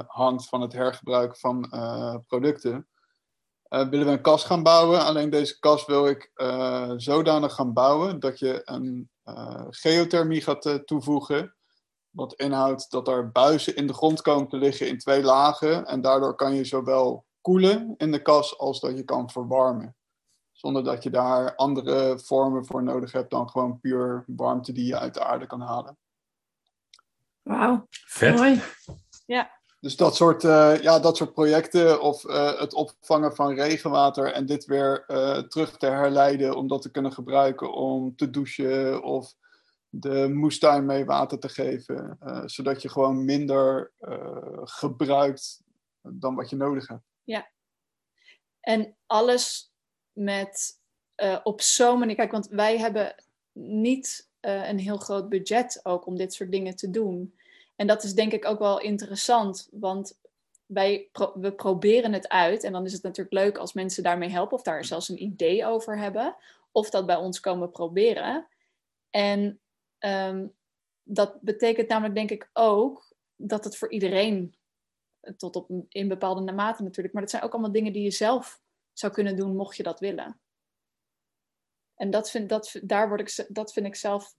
[0.06, 1.68] hangt van het hergebruik van
[2.26, 2.88] producten,
[3.74, 5.04] eh, willen we een kas gaan bouwen.
[5.04, 10.82] Alleen deze kas wil ik uh, zodanig gaan bouwen dat je een uh, geothermie gaat
[10.84, 11.54] toevoegen.
[12.10, 15.86] Wat inhoudt dat er buizen in de grond komen te liggen in twee lagen.
[15.86, 19.96] En daardoor kan je zowel koelen in de kas als dat je kan verwarmen.
[20.52, 24.98] Zonder dat je daar andere vormen voor nodig hebt dan gewoon puur warmte die je
[24.98, 25.98] uit de aarde kan halen.
[27.42, 28.36] Wauw, Vet.
[28.36, 28.62] mooi.
[29.26, 29.50] Ja,
[29.84, 34.46] Dus dat soort, eh, ja, dat soort projecten of eh, het opvangen van regenwater en
[34.46, 39.34] dit weer eh, terug te herleiden om dat te kunnen gebruiken om te douchen of
[39.88, 42.18] de moestuin mee water te geven.
[42.44, 43.92] zodat je gewoon minder
[44.62, 45.62] gebruikt
[46.00, 47.02] dan wat je nodig hebt.
[48.60, 49.72] En alles
[50.12, 50.80] met
[51.42, 52.16] op zo'n manier.
[52.16, 53.14] Kijk, want wij hebben
[53.52, 57.34] niet een heel groot budget ook om dit soort dingen te doen.
[57.76, 60.18] En dat is denk ik ook wel interessant, want
[60.66, 62.64] wij pro- we proberen het uit.
[62.64, 65.66] En dan is het natuurlijk leuk als mensen daarmee helpen of daar zelfs een idee
[65.66, 66.36] over hebben.
[66.72, 68.46] Of dat bij ons komen proberen.
[69.10, 69.60] En
[69.98, 70.46] ehm,
[71.02, 74.54] dat betekent namelijk denk ik ook dat het voor iedereen
[75.36, 77.14] tot op in bepaalde mate natuurlijk.
[77.14, 80.00] Maar dat zijn ook allemaal dingen die je zelf zou kunnen doen mocht je dat
[80.00, 80.40] willen.
[81.94, 84.36] En dat vind, dat, daar word ik, dat vind ik zelf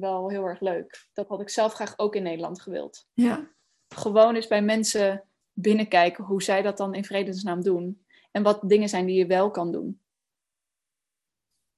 [0.00, 1.08] wel heel erg leuk.
[1.12, 3.06] Dat had ik zelf graag ook in Nederland gewild.
[3.12, 3.50] Ja,
[3.88, 8.06] Gewoon eens bij mensen binnenkijken hoe zij dat dan in vredesnaam doen.
[8.30, 10.00] En wat dingen zijn die je wel kan doen.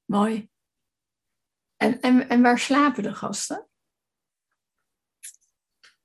[0.05, 0.49] mooi.
[1.77, 3.67] En, en, en waar slapen de gasten?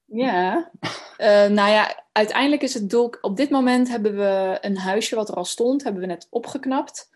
[0.05, 0.71] Ja,
[1.17, 3.13] Eh, nou ja, uiteindelijk is het doel.
[3.21, 7.09] Op dit moment hebben we een huisje wat er al stond, hebben we net opgeknapt.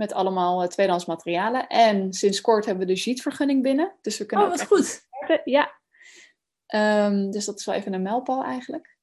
[0.00, 1.66] Met allemaal eh, tweedehands materialen.
[1.66, 3.92] En sinds kort hebben we de JIT-vergunning binnen.
[4.00, 4.84] Dus we kunnen Oh, wat goed.
[4.84, 5.40] starten.
[5.44, 5.72] Ja.
[6.66, 8.96] Ehm, dus dat is wel even een mijlpaal eigenlijk.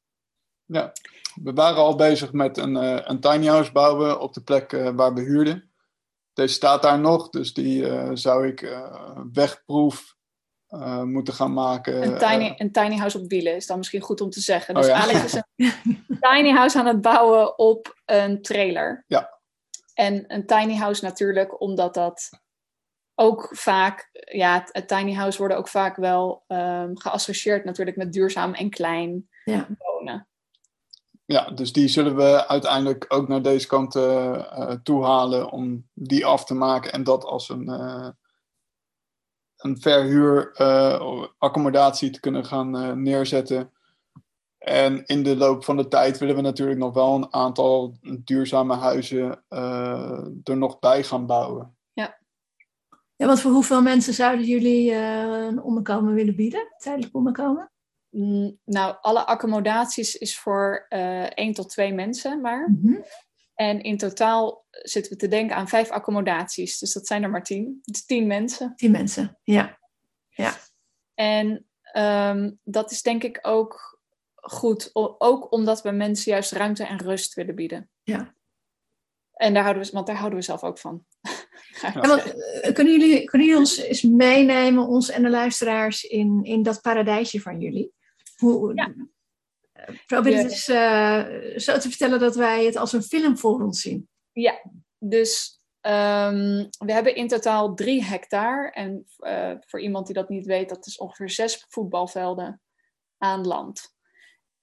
[0.65, 0.91] Ja,
[1.43, 4.89] we waren al bezig met een, eh, een tiny house bouwen op de plek eh,
[4.95, 5.71] waar we huurden.
[6.33, 10.15] Deze staat daar nog, dus die eh, zou ik eh, wegproef
[10.67, 12.03] eh, moeten gaan maken.
[12.03, 14.75] Een tiny, een tiny house op wielen is dan misschien goed om te zeggen.
[14.75, 14.97] Oh Dus ja.
[15.01, 19.03] Alex is een tiny house aan het bouwen op een trailer.
[19.07, 19.37] Ja.
[19.97, 22.29] En een tiny house natuurlijk, omdat dat
[23.15, 28.53] ook vaak, ja, het, tiny house worden ook vaak wel ehm, geassocieerd natuurlijk met duurzaam
[28.53, 29.67] en klein Ja.
[29.77, 30.27] wonen.
[31.25, 35.89] Ja, dus die zullen we uiteindelijk ook naar deze kant eh eh, toe halen om
[35.93, 38.10] die af te maken en dat als een, eh
[39.57, 43.71] een verhuur eh, accommodatie te kunnen gaan neerzetten.
[44.67, 48.75] En in de loop van de tijd willen we natuurlijk nog wel een aantal duurzame
[48.75, 51.77] huizen eh, er nog bij gaan bouwen.
[53.19, 56.67] Ja, want voor hoeveel mensen zouden jullie eh, een onderkomen willen bieden?
[56.77, 57.71] Tijdelijk onderkomen?
[58.10, 62.71] Mm, nou, alle accommodaties is voor eh één tot twee mensen maar.
[62.71, 63.01] Mhm.
[63.53, 66.80] En in totaal zitten we te denken aan vijf accommodaties.
[66.80, 67.80] Dus dat zijn er maar tien.
[67.84, 68.73] Dus tien mensen.
[68.75, 69.77] Die mensen, ja.
[71.13, 73.96] En ehm, dat is denk ik ook
[74.51, 74.89] goed.
[75.17, 77.89] Ook omdat we mensen juist ruimte en rust willen bieden.
[78.03, 78.36] Ja.
[79.33, 81.05] En daar houden we, want daar houden we zelf ook van.
[81.81, 86.81] Eh, kunnen, jullie, kunnen jullie ons eens meenemen, ons en de luisteraars, in, in dat
[86.81, 87.93] paradijsje van jullie?
[88.38, 88.93] Hoe, Ja.
[89.71, 91.25] eh, Probeer het eens eh,
[91.57, 94.10] zo te vertellen dat wij het als een film voor ons zien.
[94.31, 94.62] Ja,
[94.99, 98.71] dus ehm, we hebben in totaal drie hectare.
[98.71, 99.05] En
[99.60, 102.62] voor iemand die dat niet weet, dat is ongeveer zes voetbalvelden
[103.17, 103.95] aan land.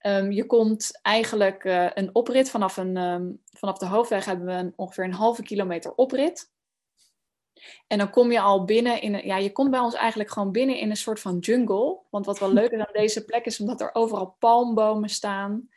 [0.05, 4.51] Ehm, je komt eigenlijk eh, een oprit vanaf, een, ehm, vanaf de hoofdweg hebben we
[4.51, 6.51] een, ongeveer een halve kilometer oprit.
[7.87, 10.51] En dan kom je al binnen in een, ja, je komt bij ons eigenlijk gewoon
[10.51, 11.99] binnen in een soort van jungle.
[12.09, 15.69] Want wat wel leuk is aan deze plek is omdat er overal palmbomen staan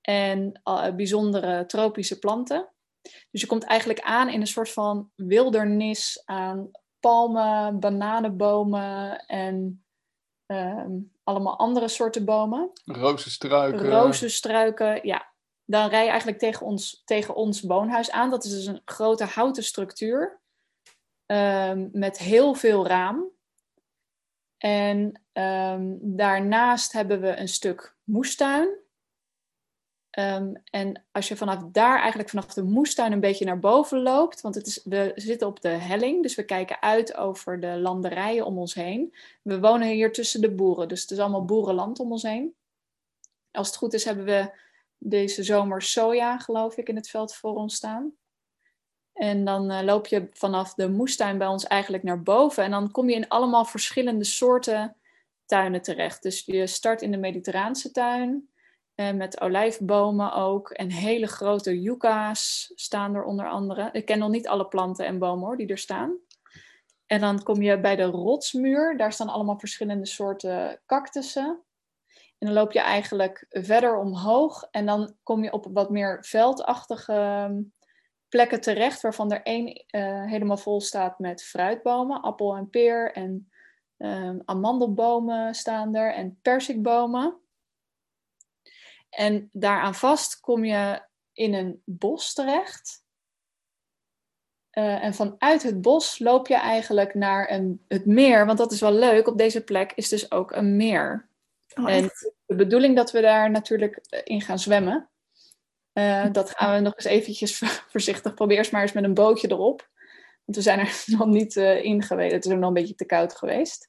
[0.00, 2.68] en eh, bijzondere tropische planten.
[3.30, 9.84] Dus je komt eigenlijk aan in een soort van wildernis aan palmen, bananenbomen en
[10.46, 10.90] ehm,
[11.30, 12.70] allemaal andere soorten bomen.
[12.84, 13.90] Rozenstruiken.
[13.90, 15.32] Rozenstruiken, ja.
[15.64, 18.30] Dan rij je eigenlijk tegen ons, tegen ons woonhuis aan.
[18.30, 20.40] Dat is dus een grote houten structuur
[21.26, 23.30] ehm, met heel veel raam.
[24.58, 28.68] En ehm, daarnaast hebben we een stuk moestuin.
[30.10, 34.40] Ehm, en als je vanaf daar eigenlijk vanaf de moestuin een beetje naar boven loopt,
[34.40, 38.46] want het is, we zitten op de helling, dus we kijken uit over de landerijen
[38.46, 39.14] om ons heen.
[39.42, 42.54] We wonen hier tussen de boeren, dus het is allemaal boerenland om ons heen.
[43.50, 44.50] Als het goed is hebben we
[44.98, 48.12] deze zomer soja, geloof ik, in het veld voor ons staan.
[49.12, 52.64] En dan eh, loop je vanaf de moestuin bij ons eigenlijk naar boven.
[52.64, 54.96] En dan kom je in allemaal verschillende soorten
[55.46, 56.22] tuinen terecht.
[56.22, 58.49] Dus je start in de Mediterraanse tuin.
[59.00, 60.70] En met olijfbomen ook.
[60.70, 63.88] En hele grote yucca's staan er onder andere.
[63.92, 66.16] Ik ken nog niet alle planten en bomen hoor, die er staan.
[67.06, 68.96] En dan kom je bij de rotsmuur.
[68.96, 71.62] Daar staan allemaal verschillende soorten cactussen.
[72.38, 74.68] En dan loop je eigenlijk verder omhoog.
[74.70, 77.62] En dan kom je op wat meer veldachtige ehm,
[78.28, 79.00] plekken terecht.
[79.00, 82.20] Waarvan er één uh, helemaal vol staat met fruitbomen.
[82.20, 83.12] Appel en peer.
[83.12, 83.50] En
[83.98, 86.14] um, amandelbomen staan er.
[86.14, 87.40] En persikbomen.
[89.10, 93.04] En daaraan vast kom je in een bos terecht.
[94.72, 98.46] Uh, en vanuit het bos loop je eigenlijk naar een, het meer.
[98.46, 99.26] Want dat is wel leuk.
[99.26, 101.28] Op deze plek is dus ook een meer.
[101.74, 102.10] Oh, en
[102.46, 105.08] de bedoeling dat we daar natuurlijk eh, in gaan zwemmen.
[105.92, 107.58] Uh, dat gaan we nog eens eventjes
[107.92, 108.58] voorzichtig proberen.
[108.58, 109.88] Eerst maar eens met een bootje erop.
[110.44, 112.32] Want we zijn er nog niet uh, in geweest.
[112.32, 113.88] Het is ook nog een beetje te koud geweest.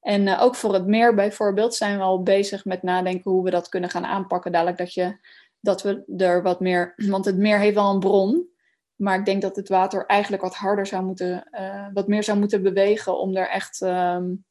[0.00, 3.50] En uh, ook voor het meer bijvoorbeeld zijn we al bezig met nadenken hoe we
[3.50, 4.52] dat kunnen gaan aanpakken.
[4.52, 5.18] Dadelijk dat, je,
[5.60, 6.94] dat we er wat meer.
[7.14, 8.48] Want het meer heeft wel een bron.
[8.96, 11.48] Maar ik denk dat het water eigenlijk wat harder zou moeten.
[11.52, 14.44] Uh, wat meer zou moeten bewegen om er echt um,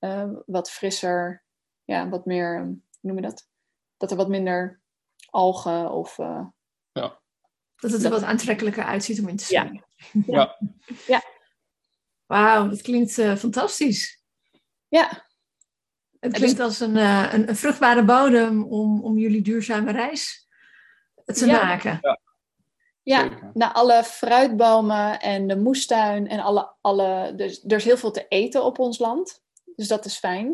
[0.00, 1.44] uh, wat frisser.
[1.84, 2.58] Ja, wat meer.
[2.58, 3.48] Hoe noem je dat?
[3.96, 4.80] Dat er wat minder
[5.30, 6.16] algen of.
[6.16, 7.18] ja.
[7.76, 9.84] Dat het er wat aantrekkelijker uitziet om in te zwemmen.
[10.12, 10.22] Ja.
[10.26, 10.56] ja.
[11.06, 11.22] ja.
[12.26, 14.19] Wauw, dat klinkt fantastisch.
[14.90, 15.28] Ja.
[16.20, 20.48] Het klinkt als een, uh, een, een, vruchtbare bodem om, om jullie duurzame reis
[21.24, 21.64] te ja.
[21.64, 21.98] maken.
[22.00, 22.18] Ja.
[23.02, 28.10] Ja, nou, alle fruitbomen en de moestuin en alle, alle dus, er is heel veel
[28.10, 29.42] te eten op ons land.
[29.76, 30.48] Dus dat is fijn.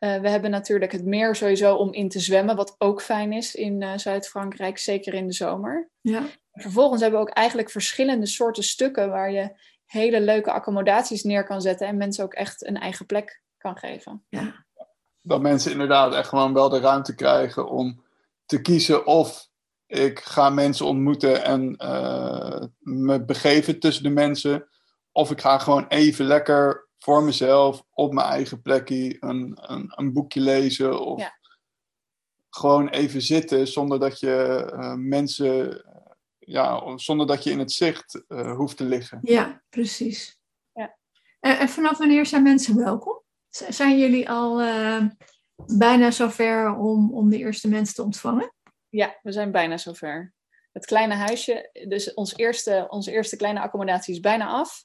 [0.00, 3.54] Uh, we hebben natuurlijk het meer sowieso om in te zwemmen, wat ook fijn is
[3.54, 5.90] in uh, Zuid-Frankrijk, zeker in de zomer.
[6.00, 6.22] Ja.
[6.52, 11.60] Vervolgens hebben we ook eigenlijk verschillende soorten stukken waar je hele leuke accommodaties neer kan
[11.60, 14.24] zetten en mensen ook echt een eigen plek kan geven.
[14.28, 14.64] Ja.
[15.22, 18.02] Dat mensen inderdaad echt gewoon wel de ruimte krijgen om
[18.46, 19.48] te kiezen of
[19.86, 24.68] ik ga mensen ontmoeten en uh, me begeven tussen de mensen.
[25.12, 30.12] Of ik ga gewoon even lekker voor mezelf op mijn eigen plekje een, een, een
[30.12, 31.00] boekje lezen.
[31.00, 31.38] Of Ja.
[32.50, 35.84] gewoon even zitten zonder dat je uh, mensen,
[36.38, 39.18] ja, zonder dat je in het zicht uh, hoeft te liggen.
[39.22, 40.38] Ja, precies.
[40.72, 40.96] Ja.
[41.40, 43.15] En, en vanaf wanneer zijn mensen welkom?
[43.68, 45.04] Zijn jullie al uh,
[45.66, 48.52] bijna zover om, om de eerste mensen te ontvangen?
[48.88, 50.34] Ja, we zijn bijna zover.
[50.72, 54.84] Het kleine huisje, dus ons eerste, onze eerste kleine accommodatie is bijna af.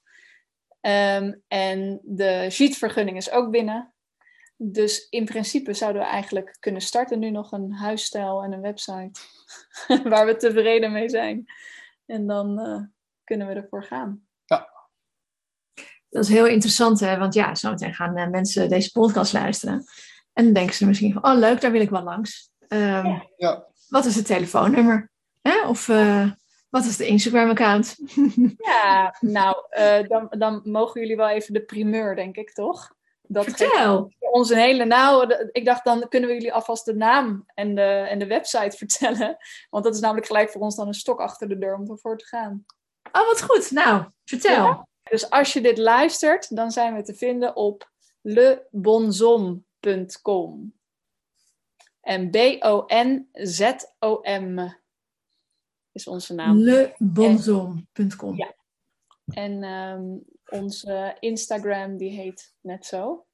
[0.82, 3.94] Um, en de sheetvergunning is ook binnen.
[4.58, 7.20] Dus in principe zouden we eigenlijk kunnen starten.
[7.20, 9.20] Nu nog een huisstijl en een website
[10.10, 11.46] waar we tevreden mee zijn.
[12.06, 12.82] En dan uh,
[13.24, 14.26] kunnen we ervoor gaan.
[16.12, 17.18] Dat is heel interessant, hè?
[17.18, 19.84] want ja, zometeen gaan uh, mensen deze podcast luisteren.
[20.34, 22.52] En dan denken ze misschien van, oh leuk, daar wil ik wel langs.
[22.68, 23.26] Um, ja.
[23.38, 23.66] Ja.
[23.90, 25.12] Wat is het telefoonnummer?
[25.42, 25.68] Hè?
[25.68, 26.32] Of uh,
[26.70, 27.98] wat is de Instagram-account?
[28.72, 32.94] ja, nou, uh, dan, dan mogen jullie wel even de primeur, denk ik, toch?
[33.22, 34.12] Dat Vertel.
[34.20, 37.82] Ons een hele, nou, ik dacht dan kunnen we jullie alvast de naam en de,
[37.82, 39.38] en de website vertellen.
[39.70, 42.18] Want dat is namelijk gelijk voor ons dan een stok achter de deur om ervoor
[42.18, 42.66] te gaan.
[43.12, 43.72] Oh, wat goed.
[43.72, 44.66] Nou, vertel.
[44.66, 44.88] Ja.
[45.12, 50.74] Dus als je dit luistert, dan zijn we te vinden op lebonzom.com.
[52.02, 54.60] En B-O-N-Z-O-M
[55.92, 56.58] is onze naam.
[56.58, 58.38] Lebonzom.com.
[58.38, 58.56] Ja.
[59.26, 63.26] En um, onze Instagram, die heet net zo.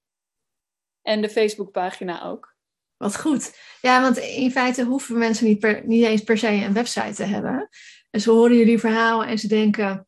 [1.02, 2.56] En de Facebookpagina ook.
[2.98, 3.60] Wat goed.
[3.82, 7.24] Ja, want in feite hoeven mensen niet, per, niet eens per se een website te
[7.24, 7.70] hebben.
[8.10, 10.08] En ze horen jullie verhalen en ze denken...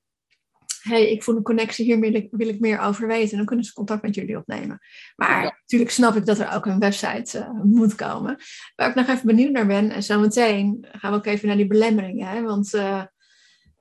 [0.89, 3.31] hey, ik voel een connectie, hier wil ik, wil ik meer over weten.
[3.31, 4.79] En dan kunnen ze contact met jullie opnemen.
[5.15, 5.57] Maar ja.
[5.59, 8.37] natuurlijk snap ik dat er ook een website uh, moet komen.
[8.75, 9.91] Waar ik nog even benieuwd naar ben.
[9.91, 12.27] En zometeen gaan we ook even naar die belemmeringen.
[12.27, 12.41] Hè?
[12.41, 13.03] Want uh,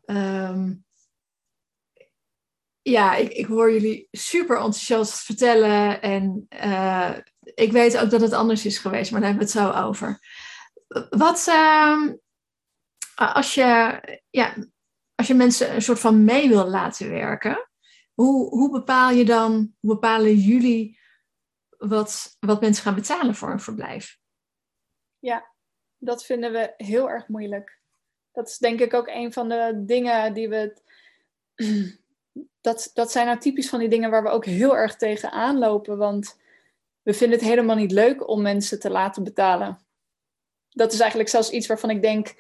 [0.07, 0.85] um,
[2.83, 6.03] ja, ik, ik, hoor jullie super enthousiast vertellen.
[6.03, 7.11] En uh,
[7.55, 9.11] ik weet ook dat het anders is geweest.
[9.11, 10.19] Maar daar hebben we het zo over.
[11.11, 12.13] Wat uh,
[13.15, 14.01] als je...
[14.31, 14.55] Ja,
[15.19, 17.69] als je mensen een soort van mee wil laten werken,
[18.15, 20.99] hoe, hoe bepaal je dan, hoe bepalen jullie
[21.79, 24.19] wat, wat mensen gaan betalen voor een verblijf?
[25.19, 25.55] Ja,
[25.97, 27.81] dat vinden we heel erg moeilijk.
[28.33, 30.77] Dat is denk ik ook een van de dingen die we.
[32.61, 35.97] Dat, dat zijn nou typisch van die dingen waar we ook heel erg tegen aanlopen.
[35.97, 36.39] Want
[37.03, 39.79] we vinden het helemaal niet leuk om mensen te laten betalen.
[40.69, 42.35] Dat is eigenlijk zelfs iets waarvan ik denk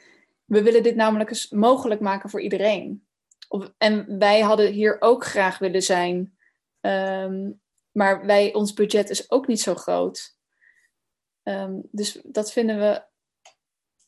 [0.48, 3.06] we willen dit namelijk eens mogelijk maken voor iedereen.
[3.48, 6.37] Of, en wij hadden hier ook graag willen zijn.
[6.80, 7.61] Um,
[7.92, 10.37] maar wij, ons budget is ook niet zo groot.
[11.42, 13.06] Um, dus dat vinden we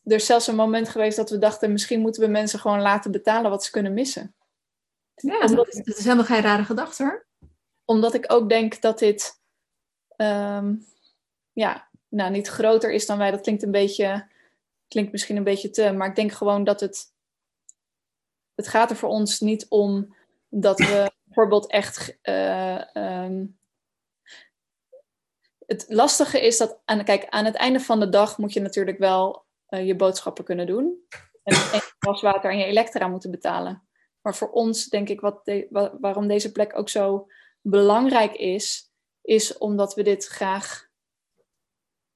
[0.05, 3.11] er is zelfs een moment geweest dat we dachten, misschien moeten we mensen gewoon laten
[3.11, 4.35] betalen wat ze kunnen missen.
[5.15, 7.27] Ja, dat is, dat is helemaal geen rare gedachte hoor.
[7.85, 9.41] Omdat ik ook denk dat dit,
[10.17, 10.75] ehm,
[11.53, 13.31] ja, nou niet groter is dan wij.
[13.31, 14.30] Dat klinkt een beetje,
[14.91, 17.05] klinkt misschien een beetje te, maar ik denk gewoon dat het,
[18.55, 20.17] het gaat er voor ons niet om
[20.49, 23.47] dat we bijvoorbeeld echt, eh, ehm,
[25.67, 28.99] het lastige is dat, aan, kijk, aan het einde van de dag moet je natuurlijk
[28.99, 31.07] wel eh, je boodschappen kunnen doen.
[31.43, 33.89] En je waswater en je elektra moeten betalen.
[34.21, 35.67] Maar voor ons, denk ik, wat de,
[36.01, 37.27] waarom deze plek ook zo
[37.61, 40.90] belangrijk is, is omdat we dit graag.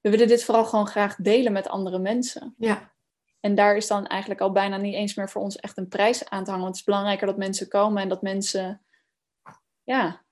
[0.05, 2.55] We willen dit vooral gewoon graag delen met andere mensen.
[2.57, 2.91] Ja.
[3.39, 6.29] En daar is dan eigenlijk al bijna niet eens meer voor ons echt een prijs
[6.29, 6.65] aan te hangen.
[6.65, 8.81] Want het is belangrijker dat mensen komen en dat mensen
[9.83, 10.23] ja,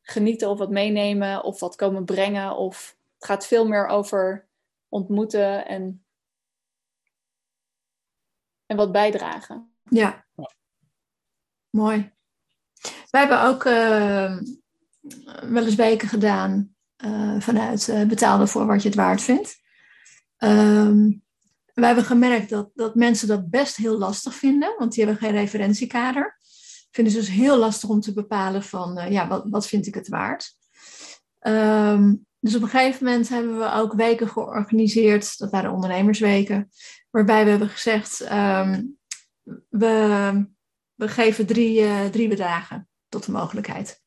[0.00, 2.56] genieten of wat meenemen of wat komen brengen.
[2.56, 4.48] Of het gaat veel meer over
[4.88, 6.04] ontmoeten en,
[8.66, 9.76] en wat bijdragen.
[9.82, 10.26] Ja.
[11.70, 12.12] Mooi.
[13.10, 14.38] Wij hebben ook uh,
[15.50, 16.75] wel eens weken gedaan
[17.38, 19.56] vanuit uh, betaalde voor wat je het waard vindt.
[20.38, 21.24] Um,
[21.74, 25.36] wij hebben gemerkt dat, dat mensen dat best heel lastig vinden, want die hebben geen
[25.36, 26.38] referentiekader.
[26.90, 30.08] Vinden ze dus heel lastig om te bepalen van, ja, wat, wat vind ik het
[30.08, 30.54] waard?
[31.40, 36.70] Um, dus op een gegeven moment hebben we ook weken georganiseerd, dat waren ondernemersweken,
[37.10, 38.98] waarbij we hebben gezegd, um,
[39.68, 40.54] we
[40.94, 44.04] we geven drie, drie bedragen tot de mogelijkheid.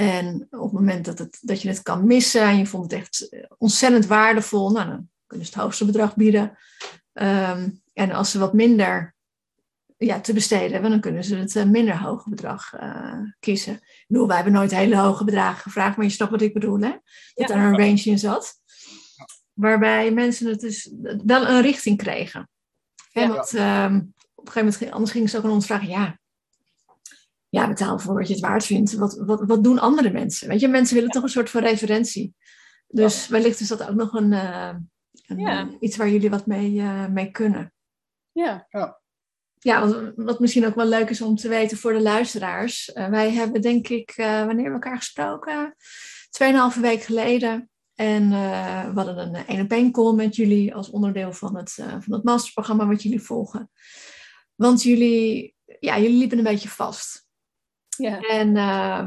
[0.00, 3.00] En op het moment dat, het, dat je het kan missen en je vond het
[3.00, 6.58] echt eh, ontzettend waardevol, nou, dan kunnen ze het hoogste bedrag bieden.
[7.12, 9.14] Um, en als ze wat minder
[9.96, 13.72] ja, te besteden hebben, dan kunnen ze het uh, minder hoge bedrag uh, kiezen.
[13.74, 16.80] Ik bedoel, wij hebben nooit hele hoge bedragen gevraagd, maar je snapt wat ik bedoel,
[16.80, 16.90] hè?
[17.34, 17.54] Dat ja.
[17.54, 18.54] er een range in zat.
[19.52, 20.90] Waarbij mensen het dus
[21.24, 22.48] wel een richting kregen.
[23.10, 23.22] Ja.
[23.22, 26.19] En wat, um, op een gegeven moment, anders gingen ze ook aan ons vragen, ja,
[27.50, 28.94] ja, betaal voor wat je het waard vindt.
[28.94, 30.48] Wat, wat, wat doen andere mensen?
[30.48, 32.34] Weet je, mensen willen toch een soort van referentie.
[32.88, 33.32] Dus ja.
[33.32, 34.74] wellicht is dat ook nog een, uh,
[35.26, 35.68] een ja.
[35.80, 37.72] iets waar jullie wat mee, uh, mee kunnen.
[38.32, 38.66] Ja.
[38.68, 39.00] Ja,
[39.58, 42.90] ja wat, wat, misschien ook wel leuk is om te weten voor de luisteraars.
[42.94, 45.74] Uh, wij hebben denk ik, wanneer hebben we elkaar gesproken?
[46.30, 47.70] Tweeënhalve week geleden.
[47.94, 48.30] En
[48.94, 52.24] we hadden een één op één call met jullie als onderdeel van het, van het
[52.24, 53.70] masterprogramma wat jullie volgen.
[54.54, 57.28] Want jullie, ja, jullie liepen een beetje vast.
[58.00, 58.20] Ja.
[58.20, 59.06] En uh,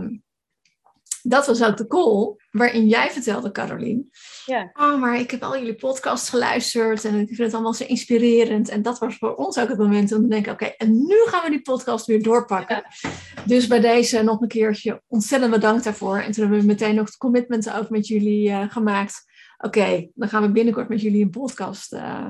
[1.21, 4.09] dat was ook de call waarin jij vertelde, Carolien.
[4.45, 4.69] Ja.
[4.73, 8.69] Oh, maar ik heb al jullie podcasts geluisterd en ik vind het allemaal zo inspirerend.
[8.69, 11.15] En dat was voor ons ook het moment om te denken, oké, okay, en nu
[11.25, 12.83] gaan we die podcast weer doorpakken.
[13.01, 13.09] Ja.
[13.45, 16.17] Dus bij deze nog een keertje ontzettend bedankt daarvoor.
[16.17, 19.31] En toen hebben we meteen nog het commitment ook met jullie uh, gemaakt
[19.63, 22.27] oké, okay, dan gaan we binnenkort met jullie een podcast uh,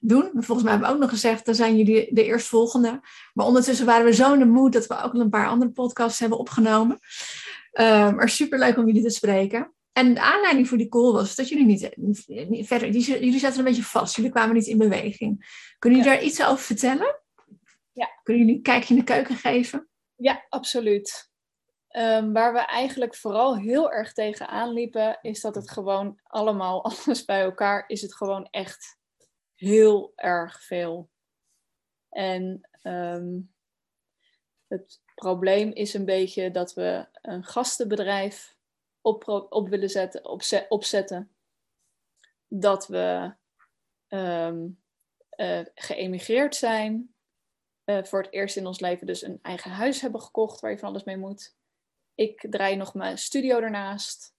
[0.00, 0.30] doen.
[0.32, 3.00] Volgens mij hebben we ook nog gezegd, dan zijn jullie de eerstvolgende.
[3.32, 6.18] Maar ondertussen waren we zo in de moed dat we ook een paar andere podcasts
[6.18, 6.98] hebben opgenomen.
[7.72, 9.72] Uh, maar superleuk om jullie te spreken.
[9.92, 13.38] En de aanleiding voor die call was dat jullie niet, niet, niet verder, die, jullie
[13.38, 14.16] zaten een beetje vast.
[14.16, 15.60] Jullie kwamen niet in beweging.
[15.78, 16.18] Kunnen jullie ja.
[16.18, 17.20] daar iets over vertellen?
[17.92, 18.08] Ja.
[18.22, 19.88] Kunnen jullie een kijkje in de keuken geven?
[20.16, 21.31] Ja, absoluut.
[21.96, 27.24] Um, waar we eigenlijk vooral heel erg tegen aanliepen, is dat het gewoon allemaal, alles
[27.24, 28.98] bij elkaar, is het gewoon echt
[29.54, 31.10] heel erg veel.
[32.08, 33.54] En um,
[34.66, 38.56] het probleem is een beetje dat we een gastenbedrijf
[39.00, 41.30] op, op willen zetten, opzet, opzetten.
[42.48, 43.34] Dat we
[44.08, 44.82] um,
[45.36, 47.14] uh, geëmigreerd zijn.
[47.84, 50.78] Uh, voor het eerst in ons leven dus een eigen huis hebben gekocht waar je
[50.78, 51.54] van alles mee moet.
[52.14, 54.34] Ik draai nog mijn studio ernaast.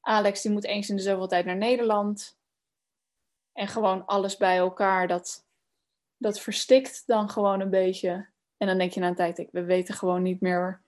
[0.00, 2.38] Alex die moet eens in de zoveel tijd naar Nederland.
[3.52, 5.46] En gewoon alles bij elkaar, dat,
[6.16, 8.28] dat verstikt dan gewoon een beetje.
[8.56, 10.82] En dan denk je na een tijd, we weten gewoon niet meer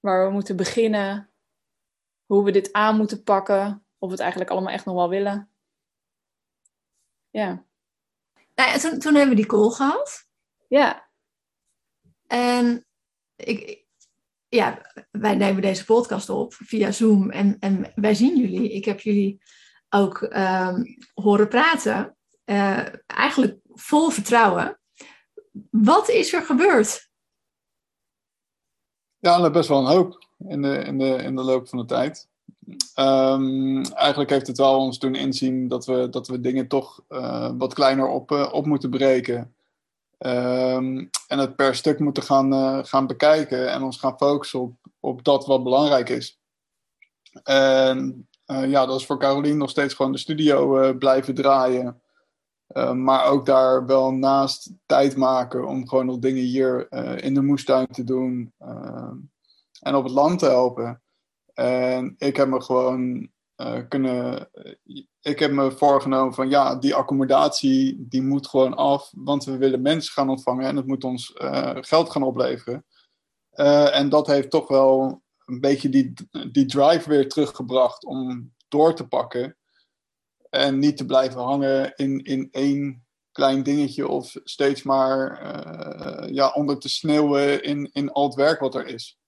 [0.00, 1.30] waar we moeten beginnen.
[2.26, 3.84] Hoe we dit aan moeten pakken.
[3.98, 5.50] Of we het eigenlijk allemaal echt nog wel willen.
[7.30, 7.64] Ja.
[8.54, 10.28] Nou ja toen, toen hebben we die call gehad.
[10.68, 11.08] Ja.
[12.26, 12.86] En
[13.36, 13.81] ik,
[14.54, 18.72] ja, wij nemen deze podcast op via Zoom en, en wij zien jullie.
[18.72, 19.42] Ik heb jullie
[19.88, 22.16] ook um, horen praten.
[22.44, 24.78] Uh, eigenlijk vol vertrouwen.
[25.70, 27.10] Wat is er gebeurd?
[29.18, 32.28] Ja, best wel een hoop in de, in de, in de loop van de tijd.
[32.96, 37.50] Um, eigenlijk heeft het wel ons doen inzien dat we, dat we dingen toch uh,
[37.58, 39.54] wat kleiner op, uh, op moeten breken.
[40.26, 44.74] Um, en het per stuk moeten gaan, uh, gaan bekijken en ons gaan focussen op,
[45.00, 46.40] op dat wat belangrijk is.
[47.42, 52.02] En uh, ja, dat is voor Carolien nog steeds gewoon de studio uh, blijven draaien.
[52.68, 56.92] Uh, maar ook daar wel naast tijd maken om gewoon nog dingen hier
[57.22, 59.12] in de moestuin te doen uh,
[59.80, 61.02] en op het land te helpen.
[61.54, 63.30] En ik heb me gewoon
[63.88, 64.48] kunnen.
[65.20, 69.82] Ik heb me voorgenomen van ja, die accommodatie die moet gewoon af, want we willen
[69.82, 71.32] mensen gaan ontvangen en het moet ons
[71.80, 72.84] geld gaan opleveren.
[73.92, 76.12] en dat heeft toch wel een beetje die,
[76.52, 79.56] die drive weer teruggebracht om door te pakken.
[80.50, 85.40] En niet te blijven hangen in, in één klein dingetje of steeds maar
[86.32, 89.18] ja, onder te sneeuwen in, in al het werk wat er is.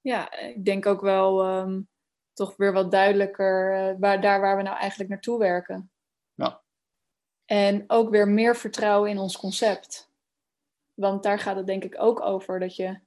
[0.00, 1.88] Ja, ik denk ook wel um,
[2.38, 5.90] toch weer wat duidelijker uh, waar, daar waar we nou eigenlijk naartoe werken.
[6.34, 6.62] Ja.
[7.44, 10.10] En ook weer meer vertrouwen in ons concept.
[10.94, 12.98] Want daar gaat het denk ik ook over dat je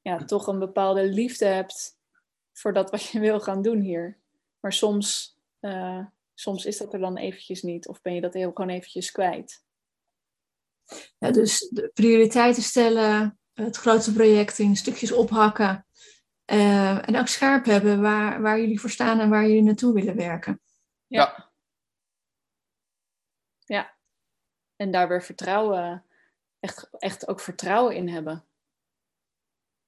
[0.00, 1.98] ja, toch een bepaalde liefde hebt
[2.52, 4.18] voor dat wat je wil gaan doen hier.
[4.60, 8.52] Maar soms uh, soms is dat er dan eventjes niet of ben je dat heel
[8.52, 9.62] gewoon eventjes kwijt.
[11.18, 15.86] Ja, dus de prioriteiten stellen, het grootste project in stukjes ophakken
[16.46, 20.16] uh, en ook scherp hebben waar, waar jullie voor staan en waar jullie naartoe willen
[20.16, 20.60] werken.
[21.06, 21.50] Ja.
[23.58, 23.94] Ja.
[24.76, 26.04] En daar weer vertrouwen,
[26.60, 28.44] echt, echt ook vertrouwen in hebben.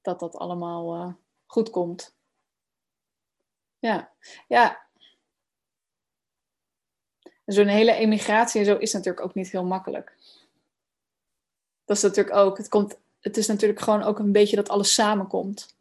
[0.00, 1.12] Dat dat allemaal uh,
[1.46, 2.14] goed komt.
[3.78, 4.12] Ja,
[4.48, 4.86] ja
[7.46, 10.16] zo'n hele emigratie en zo is natuurlijk ook niet heel makkelijk.
[11.84, 14.94] Dat is natuurlijk ook, het, komt, het is natuurlijk gewoon ook een beetje dat alles
[14.94, 15.75] samenkomt.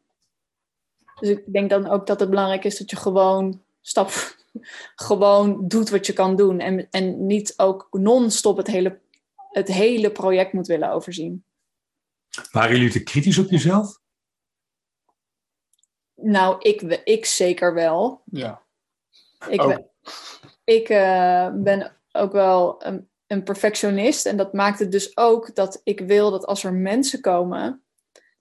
[1.20, 4.09] Dus ik denk dan ook dat het belangrijk is dat je gewoon stap,
[4.95, 6.59] gewoon doet wat je kan doen.
[6.59, 8.99] En, en niet ook non-stop het hele,
[9.49, 11.45] het hele project moet willen overzien.
[12.51, 13.99] Waren jullie te kritisch op jezelf?
[16.16, 18.22] Nou, ik, ik zeker wel.
[18.26, 18.63] Ja.
[19.47, 19.76] Ik, oh
[20.63, 24.26] ik uh, ben ook wel een, een, perfectionist.
[24.26, 27.84] En dat maakt het dus ook dat ik wil dat als er mensen komen.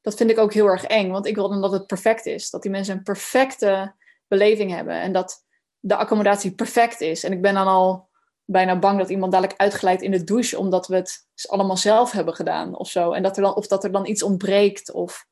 [0.05, 1.11] Dat vind ik ook heel erg eng.
[1.11, 2.51] Want ik wil dan dat het perfect is.
[2.51, 3.95] Dat die mensen een perfecte
[4.29, 5.01] beleving hebben.
[5.01, 5.45] En dat
[5.81, 7.25] de accommodatie perfect is.
[7.25, 8.09] En ik ben dan al
[8.45, 10.59] bijna bang dat iemand dadelijk uitglijdt in de douche.
[10.59, 13.13] Omdat we het allemaal zelf hebben gedaan of zo.
[13.13, 14.93] En dat er dan, of dat er dan iets ontbreekt.
[14.93, 15.27] Of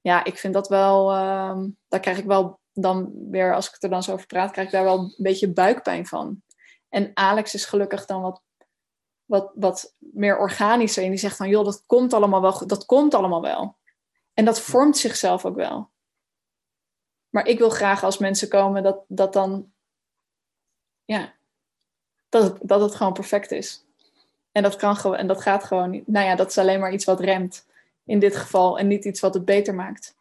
[0.00, 1.12] ja, ik vind dat wel.
[1.12, 4.66] Uh, daar krijg ik wel dan weer, als ik er dan zo over praat, krijg
[4.66, 6.42] ik daar wel een beetje buikpijn van.
[6.88, 8.42] En Alex is gelukkig dan wat,
[9.24, 11.02] wat, wat meer organischer.
[11.04, 13.76] En die zegt van, joh, dat komt allemaal wel, dat komt allemaal wel.
[14.36, 15.90] En dat vormt zichzelf ook wel.
[17.28, 19.72] Maar ik wil graag als mensen komen dat, dat dan,
[21.04, 21.34] ja,
[22.28, 23.84] dat het, dat het gewoon perfect is.
[24.52, 26.06] En dat, kan gewoon, en dat gaat gewoon niet.
[26.06, 27.66] Nou ja, dat is alleen maar iets wat remt
[28.04, 30.16] in dit geval en niet iets wat het beter maakt.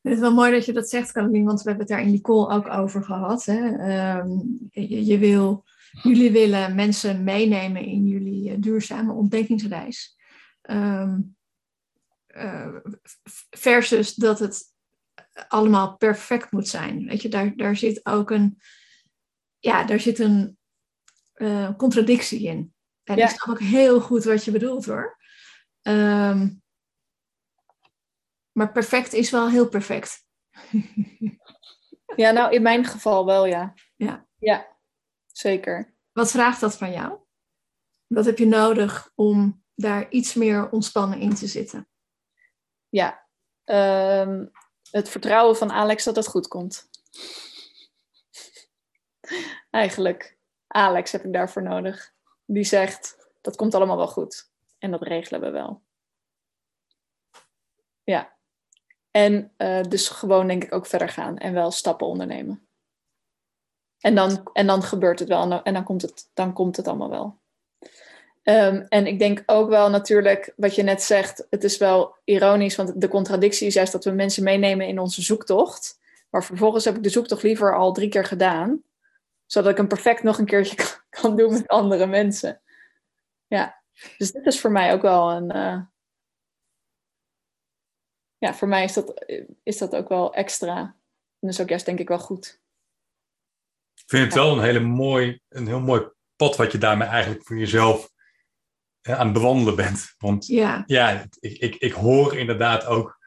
[0.00, 2.10] Het is wel mooi dat je dat zegt, Caroline, want we hebben het daar in
[2.10, 3.44] die call ook over gehad.
[3.44, 3.76] Hè?
[3.76, 4.30] Ehm,
[5.04, 5.64] je, wil,
[6.02, 10.16] jullie willen mensen meenemen in jullie eh, duurzame ontdekkingsreis.
[10.66, 11.20] Ehm,
[12.26, 12.76] eh,
[13.50, 14.74] versus dat het
[15.48, 17.06] allemaal perfect moet zijn.
[17.06, 18.60] Weet je, daar, daar zit ook een,
[19.58, 20.58] ja, daar zit een
[21.34, 22.74] uh, contradictie in.
[23.04, 23.24] En ja.
[23.24, 25.18] ik snap ook heel goed wat je bedoelt hoor.
[25.82, 26.62] Um,
[28.52, 30.26] maar perfect is wel heel perfect.
[32.16, 33.74] ja, nou in mijn geval wel, ja.
[33.96, 34.26] Ja.
[34.38, 34.76] Ja,
[35.26, 35.94] zeker.
[36.12, 37.18] Wat vraagt dat van jou?
[38.06, 41.88] Wat heb je nodig om daar iets meer ontspannen in te zitten?
[42.88, 43.26] Ja,
[43.64, 44.50] um,
[44.90, 46.88] het vertrouwen van Alex dat het goed komt.
[49.70, 52.14] Eigenlijk, Alex heb ik daarvoor nodig.
[52.44, 54.50] Die zegt, dat komt allemaal wel goed.
[54.78, 55.82] En dat regelen we wel.
[58.04, 58.36] Ja,
[59.10, 62.68] en uh, dus gewoon denk ik ook verder gaan en wel stappen ondernemen.
[64.00, 67.10] En dan, en dan gebeurt het wel en dan, komt, het, dan komt het allemaal
[67.10, 67.38] wel.
[68.48, 72.76] Um, en ik denk ook wel natuurlijk, wat je net zegt, het is wel ironisch,
[72.76, 75.98] want de contradictie is juist dat we mensen meenemen in onze zoektocht.
[76.30, 78.82] Maar vervolgens heb ik de zoektocht liever al drie keer gedaan,
[79.46, 80.76] zodat ik hem perfect nog een keertje
[81.20, 82.60] kan doen met andere mensen.
[83.46, 83.82] Ja,
[84.18, 85.80] dus dit is voor mij ook wel een, uh,
[88.38, 89.24] ja, voor mij is dat,
[89.62, 90.78] is dat ook wel extra.
[90.78, 90.94] En
[91.40, 92.60] dat is ook juist denk ik wel goed.
[93.94, 97.44] Ik vind het wel een, hele mooi, een heel mooi pad wat je daarmee eigenlijk
[97.44, 98.14] voor jezelf
[99.06, 100.14] aan het bewandelen bent.
[100.18, 103.18] Want ja, ja ik, ik, ik hoor inderdaad ook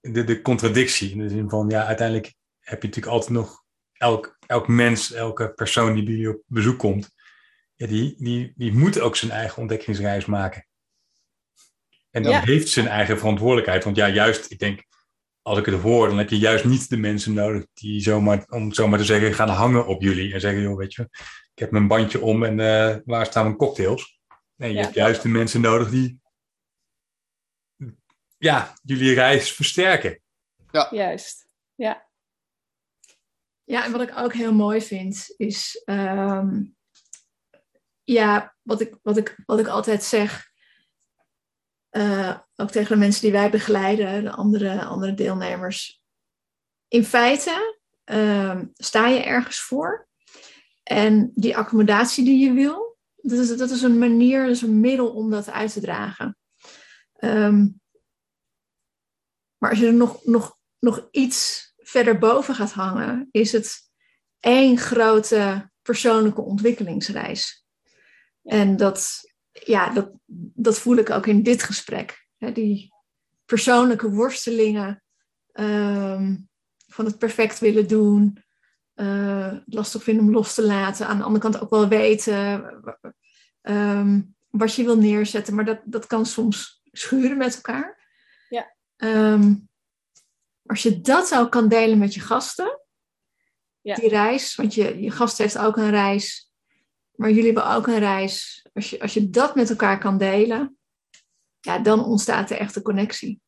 [0.00, 1.10] de, de contradictie.
[1.10, 5.52] In de zin van, ja, uiteindelijk heb je natuurlijk altijd nog elk, elk mens, elke
[5.52, 7.10] persoon die bij je op bezoek komt,
[7.74, 10.66] ja, die, die, die moet ook zijn eigen ontdekkingsreis maken.
[12.10, 13.84] En dan heeft zijn eigen verantwoordelijkheid.
[13.84, 14.84] Want ja, juist, ik denk,
[15.42, 18.64] als ik het hoor, dan heb je juist niet de mensen nodig die zomaar, om
[18.66, 20.32] het zomaar te zeggen, gaan hangen op jullie.
[20.32, 21.02] En zeggen, joh, weet je,
[21.54, 24.17] ik heb mijn bandje om en uh, waar staan mijn cocktails?
[24.58, 24.82] Nee, je Ja.
[24.82, 26.20] hebt juist de mensen nodig die
[28.38, 30.20] ja, jullie reis versterken.
[30.90, 31.48] Juist.
[31.74, 32.08] Ja.
[33.64, 36.64] Ja, en wat ik ook heel mooi vind, is ehm,
[38.04, 40.50] ja, wat ik, wat, ik, wat ik altijd zeg,
[41.88, 46.02] eh, ook tegen de mensen die wij begeleiden, de andere, andere deelnemers.
[46.88, 50.08] In feite ehm, sta je ergens voor
[50.82, 52.87] en die accommodatie die je wil,
[53.22, 56.36] dat is, dat is een manier, dat is een middel om dat uit te dragen.
[57.12, 57.68] Ehm,
[59.58, 63.90] maar als je er nog, nog, nog iets verder boven gaat hangen, is het
[64.40, 67.66] één grote persoonlijke ontwikkelingsreis.
[68.42, 70.10] En dat, ja, dat,
[70.54, 72.26] dat voel ik ook in dit gesprek.
[72.36, 72.94] Hè, die
[73.44, 75.02] persoonlijke worstelingen
[75.52, 76.36] ehm,
[76.86, 78.44] van het perfect willen doen,
[79.04, 81.06] het lastig vinden om los te laten.
[81.06, 82.64] Aan de andere kant ook wel weten
[83.60, 88.06] ehm, wat je wil neerzetten, maar dat, dat kan soms schuren met elkaar.
[88.48, 88.74] Ja.
[88.96, 89.54] Ehm,
[90.66, 92.80] als je dat ook kan delen met je gasten,
[93.80, 93.94] Ja.
[93.94, 96.52] die reis, want je, je gast heeft ook een reis,
[97.12, 98.66] maar jullie hebben ook een reis.
[98.72, 100.78] Als je, als je dat met elkaar kan delen,
[101.60, 103.40] ja, dan ontstaat er echt een connectie.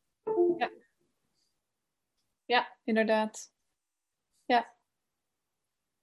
[2.45, 3.51] Ja, inderdaad.
[4.45, 4.75] Ja.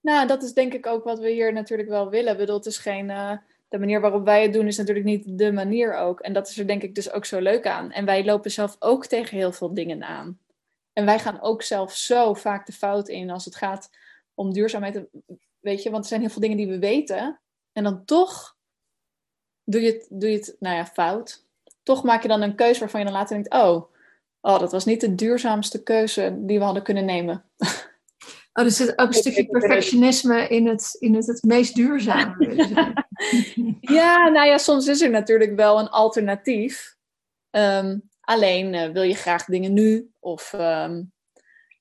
[0.09, 2.33] Nou, dat is denk ik ook wat we hier natuurlijk wel willen.
[2.33, 3.11] Ik bedoel, het is geen...
[3.11, 3.33] eh,
[3.69, 6.21] de manier waarop wij het doen is natuurlijk niet de manier ook.
[6.21, 7.93] En dat is er denk ik dus ook zo leuk aan.
[7.93, 10.39] En wij lopen zelf ook tegen heel veel dingen aan.
[10.93, 13.91] En wij gaan ook zelf zo vaak de fout in als het gaat
[14.35, 15.05] om duurzaamheid.
[15.61, 17.41] Weet je, want er zijn heel veel dingen die we weten.
[17.73, 18.57] En dan toch
[19.65, 21.45] doe je het, doe je het nou ja, fout.
[21.83, 23.53] Toch maak je dan een keuze waarvan je dan later denkt...
[23.55, 23.93] Oh,
[24.41, 27.45] oh, dat was niet de duurzaamste keuze die we hadden kunnen nemen.
[28.59, 32.37] Oh, er zit ook een stukje perfectionisme in het, in het, het meest duurzame.
[33.81, 36.97] Ja, nou ja, soms is er natuurlijk wel een alternatief.
[37.51, 41.03] Ehm, alleen eh, wil je graag dingen nu of ehm,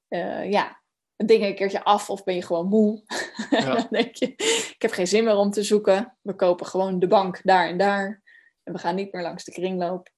[0.07, 0.81] eh, ja,
[1.15, 3.03] dingen een keertje af of ben je gewoon moe.
[3.49, 3.65] Ja.
[3.75, 4.25] dan denk je,
[4.73, 6.17] ik heb geen zin meer om te zoeken.
[6.21, 8.21] We kopen gewoon de bank daar en daar.
[8.63, 10.09] En we gaan niet meer langs de kringloop.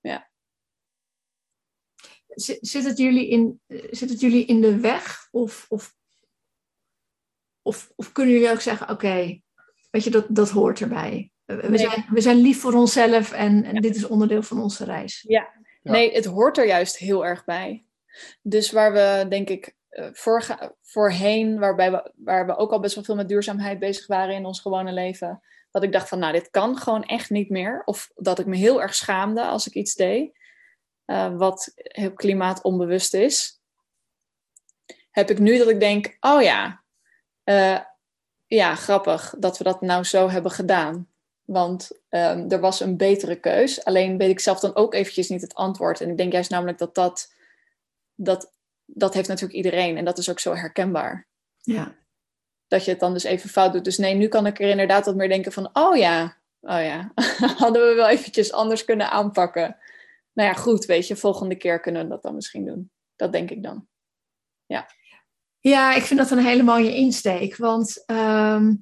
[0.00, 0.29] Zit,
[2.34, 3.60] zit, het jullie in,
[3.90, 5.28] zit het jullie in de weg?
[5.30, 5.94] Of, of,
[7.62, 9.40] of, of kunnen jullie ook zeggen, oké,
[9.90, 11.30] weet je, dat, dat hoort erbij.
[11.44, 11.78] We, Nee.
[11.78, 15.24] zijn, we zijn lief voor onszelf en, en dit is onderdeel van onze reis.
[15.28, 15.48] Ja.
[15.82, 17.84] Nee, het hoort er juist heel erg bij.
[18.42, 20.08] Dus waar we, denk ik, eh,
[20.82, 24.44] voorheen, waarbij we, waar we ook al best wel veel met duurzaamheid bezig waren in
[24.44, 27.82] ons gewone leven, dat ik dacht van, nou, dit kan gewoon echt niet meer.
[27.84, 30.38] Of dat ik me heel erg schaamde als ik iets deed,
[31.10, 33.60] eh, wat heel klimaatonbewust is.
[35.10, 36.82] Heb ik nu dat ik denk, oh ja,
[37.44, 37.78] eh,
[38.46, 41.08] ja, grappig dat we dat nou zo hebben gedaan.
[41.44, 43.84] Want ehm, er was een betere keus.
[43.84, 46.00] Alleen weet ik zelf dan ook eventjes niet het antwoord.
[46.00, 47.32] En ik denk juist namelijk dat dat,
[48.14, 48.52] dat,
[48.84, 49.96] dat heeft natuurlijk iedereen.
[49.96, 51.26] En dat is ook zo herkenbaar.
[51.60, 51.94] Ja.
[52.68, 53.84] Dat je het dan dus even fout doet.
[53.84, 55.70] Dus nee, nu kan ik er inderdaad wat meer denken van...
[55.72, 57.12] Oh ja, oh ja.
[57.62, 59.76] Hadden we wel eventjes anders kunnen aanpakken.
[60.32, 61.16] Nou ja, goed, weet je.
[61.16, 62.90] Volgende keer kunnen we dat dan misschien doen.
[63.16, 63.88] Dat denk ik dan.
[65.60, 67.56] Ja, ik vind dat een hele mooie insteek.
[67.56, 68.74] Want ehm,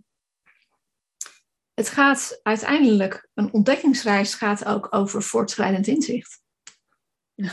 [1.75, 6.43] het gaat uiteindelijk, een ontdekkingsreis gaat ook over voortschrijdend inzicht.
[7.35, 7.53] Ja.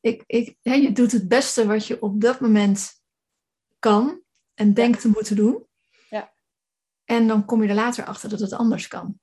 [0.00, 3.02] Ik, ik, je doet het beste wat je op dat moment
[3.78, 4.22] kan
[4.54, 5.66] en denkt te moeten doen.
[6.10, 6.34] Ja.
[7.04, 9.20] En dan kom je er later achter dat het anders kan.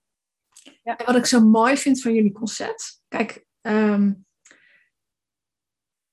[0.84, 0.98] Ja.
[0.98, 3.04] En wat ik zo mooi vind van jullie concept.
[3.08, 4.14] Kijk, ehm,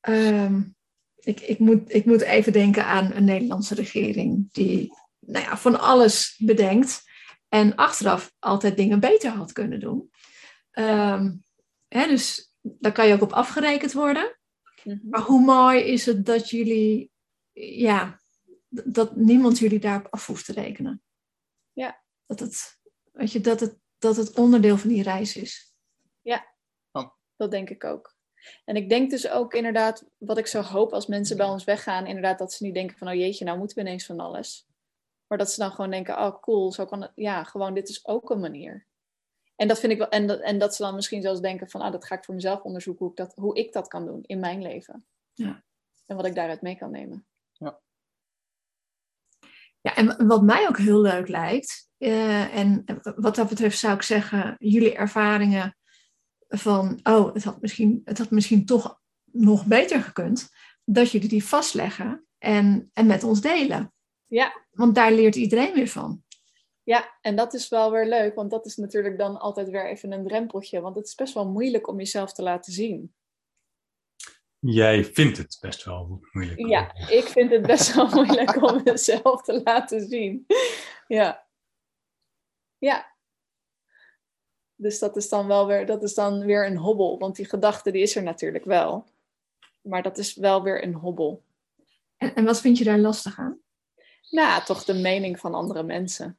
[0.01, 0.62] ehm,
[1.16, 5.80] ik, ik, moet, ik moet even denken aan een Nederlandse regering die nou ja, van
[5.80, 7.03] alles bedenkt
[7.49, 10.11] en achteraf altijd dingen beter had kunnen doen.
[10.70, 11.34] Ehm,
[11.88, 14.38] hè, dus daar kan je ook op afgerekend worden.
[14.84, 14.99] Mhm.
[15.11, 17.11] Maar hoe mooi is het dat jullie,
[17.53, 18.20] ja,
[18.68, 21.03] dat niemand jullie daarop af hoeft te rekenen.
[21.72, 22.03] Ja.
[22.26, 22.78] Dat het,
[23.12, 25.68] weet je, dat het, dat het onderdeel van die reis is.
[27.39, 28.16] Dat denk ik ook.
[28.64, 32.07] En ik denk dus ook inderdaad, wat ik zo hoop als mensen bij ons weggaan,
[32.07, 34.66] inderdaad dat ze niet denken van, oh jeetje, nou moeten we ineens van alles.
[35.26, 38.07] Maar dat ze dan gewoon denken, oh cool, zo kan het, ja, gewoon dit is
[38.07, 38.86] ook een manier.
[39.57, 41.80] En dat vind ik wel, en dat, en dat ze dan misschien zelfs denken van,
[41.80, 44.22] ah, dat ga ik voor mezelf onderzoeken, hoe ik dat, hoe ik dat kan doen
[44.22, 45.07] in mijn leven.
[45.32, 45.64] Ja.
[46.07, 47.26] En wat ik daaruit mee kan nemen.
[49.80, 52.84] Ja, en wat mij ook heel leuk lijkt, eh, en
[53.16, 55.76] wat dat betreft zou ik zeggen, jullie ervaringen
[56.49, 60.49] van, oh, het had misschien, het had misschien toch nog beter gekund
[60.84, 63.92] dat jullie die vastleggen en, en met ons delen.
[64.26, 64.66] Ja.
[64.70, 66.22] Want daar leert iedereen weer van.
[66.82, 70.12] Ja, en dat is wel weer leuk, want dat is natuurlijk dan altijd weer even
[70.12, 70.80] een drempeltje.
[70.80, 73.14] Want het is best wel moeilijk om jezelf te laten zien.
[74.59, 76.66] Jij vindt het best wel moeilijk.
[76.66, 80.46] Ja, ik vind het best wel moeilijk om mezelf te laten zien.
[81.07, 81.46] Ja.
[82.78, 83.18] Ja.
[84.81, 87.91] Dus dat is dan wel weer, dat is dan weer een hobbel, want die gedachte
[87.91, 89.07] die is er natuurlijk wel.
[89.81, 91.43] Maar dat is wel weer een hobbel.
[92.16, 93.59] En, en wat vind je daar lastig aan?
[94.31, 96.39] Nou, toch de mening van andere mensen.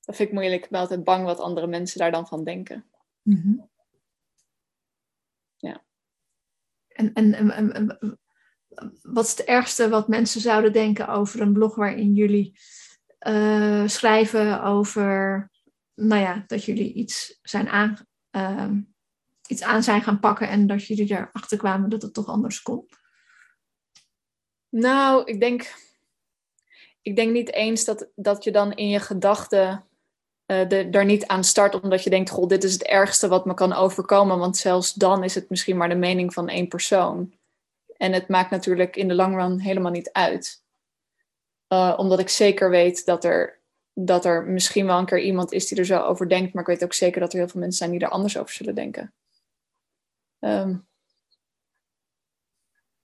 [0.00, 0.64] Dat vind ik moeilijk.
[0.64, 2.84] Ik ben altijd bang wat andere mensen daar dan van denken.
[3.22, 3.54] Mhm.
[5.56, 5.84] Ja.
[6.88, 8.18] En, en, en, en- en-
[9.02, 12.58] wat is het ergste wat mensen zouden denken over een blog waarin jullie
[13.18, 15.50] eh, schrijven over,
[15.96, 18.80] nou ja, dat jullie iets, zijn aan, ehm,
[19.48, 22.88] iets aan zijn gaan pakken en dat jullie erachter kwamen dat het toch anders kon?
[24.68, 25.74] Nou, ik denk,
[27.02, 29.86] ik denk niet eens dat, dat je dan in je gedachten
[30.46, 33.54] de- er niet aan start omdat je denkt, goh, dit is het ergste wat me
[33.54, 34.38] kan overkomen.
[34.38, 37.34] Want zelfs dan is het misschien maar de mening van één persoon.
[37.96, 40.64] En het maakt natuurlijk in de long run helemaal niet uit.
[41.66, 43.55] Eh, omdat ik zeker weet dat er,
[43.98, 46.52] dat er misschien wel een keer iemand is die er zo over denkt.
[46.52, 48.54] Maar ik weet ook zeker dat er heel veel mensen zijn die er anders over
[48.54, 49.12] zullen denken.
[50.38, 50.76] Ehm,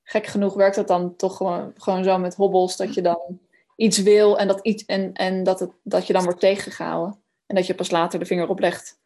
[0.02, 2.76] gek genoeg werkt dat dan toch gewoon, gewoon zo met hobbels.
[2.76, 3.40] Dat je dan
[3.76, 7.22] iets wil en, dat, iets, en, en dat, het, dat je dan wordt tegengehouden.
[7.46, 9.00] En dat je pas later de vinger oplegt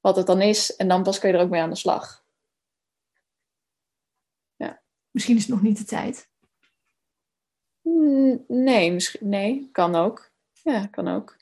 [0.00, 0.76] wat het dan is.
[0.76, 2.26] En dan pas kun je er ook mee aan de slag.
[5.18, 6.28] Misschien is het nog niet de tijd.
[8.48, 10.30] Nee, misschien, nee, kan ook.
[10.62, 11.36] Ja, kan ook.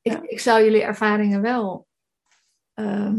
[0.00, 0.22] Ik, Ja.
[0.22, 1.86] ik zou jullie ervaringen wel
[2.74, 3.18] ehm,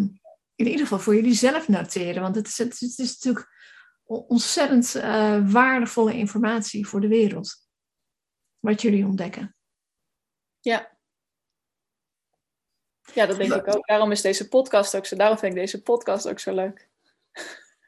[0.56, 2.22] in ieder geval voor jullie zelf noteren.
[2.22, 3.58] Want het is, het, is- het is natuurlijk
[4.06, 7.68] ontzettend eh, waardevolle informatie voor de wereld.
[8.60, 9.56] Wat jullie ontdekken.
[10.60, 10.98] Ja.
[13.14, 13.88] Ja, dat denk ik ook.
[13.88, 15.16] Daarom is deze podcast ook zo.
[15.16, 16.90] Daarom vind ik deze podcast ook zo leuk.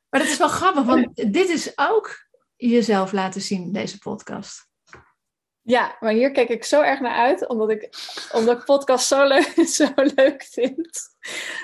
[0.10, 4.70] Maar dat is wel grappig, want dit is ook jezelf laten zien deze podcast.
[5.64, 7.90] Ja, maar hier kijk ik zo erg naar uit, omdat ik,
[8.34, 11.00] omdat ik podcast zo leuk, zo leuk vind.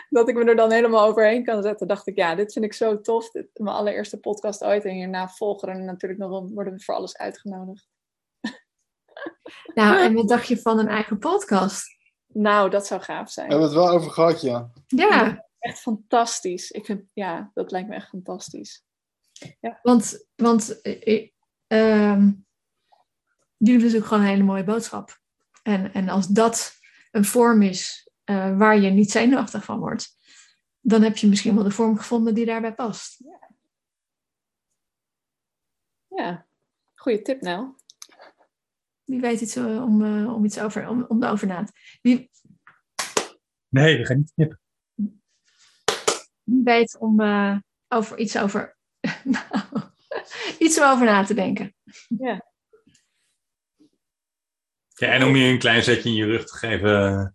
[0.09, 1.87] Dat ik me er dan helemaal overheen kan zetten.
[1.87, 3.31] Dacht ik, ja, dit vind ik zo tof.
[3.31, 4.85] Dit mijn allereerste podcast ooit.
[4.85, 7.87] En hierna volgen er natuurlijk nog wel- worden we voor alles uitgenodigd.
[9.73, 11.95] Nou, en wat dacht je van een eigen podcast?
[12.27, 13.49] Nou, dat zou gaaf We zijn.
[13.49, 14.69] hebben het wel over gehad, ja.
[14.87, 16.71] Ja, Echt fantastisch.
[16.71, 18.83] Ik vind, ja, dat lijkt me echt fantastisch.
[19.81, 21.29] want, want eh, eh,
[21.67, 22.31] ehm,
[23.57, 25.19] jullie hebben natuurlijk gewoon een hele mooie boodschap.
[25.63, 26.75] En, en als dat
[27.11, 30.15] een vorm is eh, waar je niet zenuwachtig van wordt,
[30.79, 33.23] dan heb je misschien wel de vorm gevonden die daarbij past.
[36.07, 36.47] Ja,
[36.95, 37.75] goede tip, Nel.
[39.03, 42.31] Wie weet iets eh, om, eh, om iets over, om, om erover na te wie,
[43.69, 44.59] Nee, we gaan niet knippen.
[46.43, 48.77] wie weet om eh, over iets over
[49.23, 49.81] nou,
[50.59, 51.75] iets om over na te denken.
[52.07, 52.46] Ja,
[54.97, 57.25] en om je een klein zetje in je rug te geven, eh,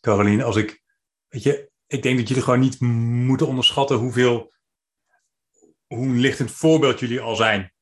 [0.00, 0.82] Caroline, als ik,
[1.28, 4.52] weet je, ik denk dat jullie gewoon niet moeten onderschatten hoeveel,
[5.86, 7.72] hoe een lichtend voorbeeld jullie al zijn.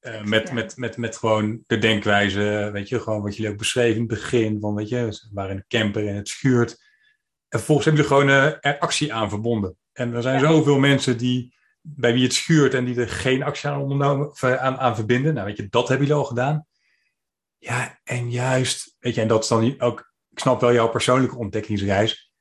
[0.00, 0.54] Eh, met, Ja.
[0.54, 4.08] met, met, met gewoon de denkwijze, weet je, gewoon wat jullie ook beschreven in het
[4.08, 4.96] begin, van weet je,
[5.34, 6.70] in de camper en het schuurt.
[7.48, 9.76] En vervolgens hebben jullie gewoon eh, er actie aan verbonden.
[9.92, 10.48] En er zijn Ja.
[10.50, 14.78] zoveel mensen die, bij wie het schuurt en die er geen actie aan, ondernomen, aan,
[14.78, 15.34] aan verbinden.
[15.34, 16.66] Nou, weet je, dat hebben jullie al gedaan.
[17.60, 21.36] Ja, en juist, weet je, en dat is dan ook, ik snap wel jouw persoonlijke
[21.36, 22.32] ontdekkingsreis,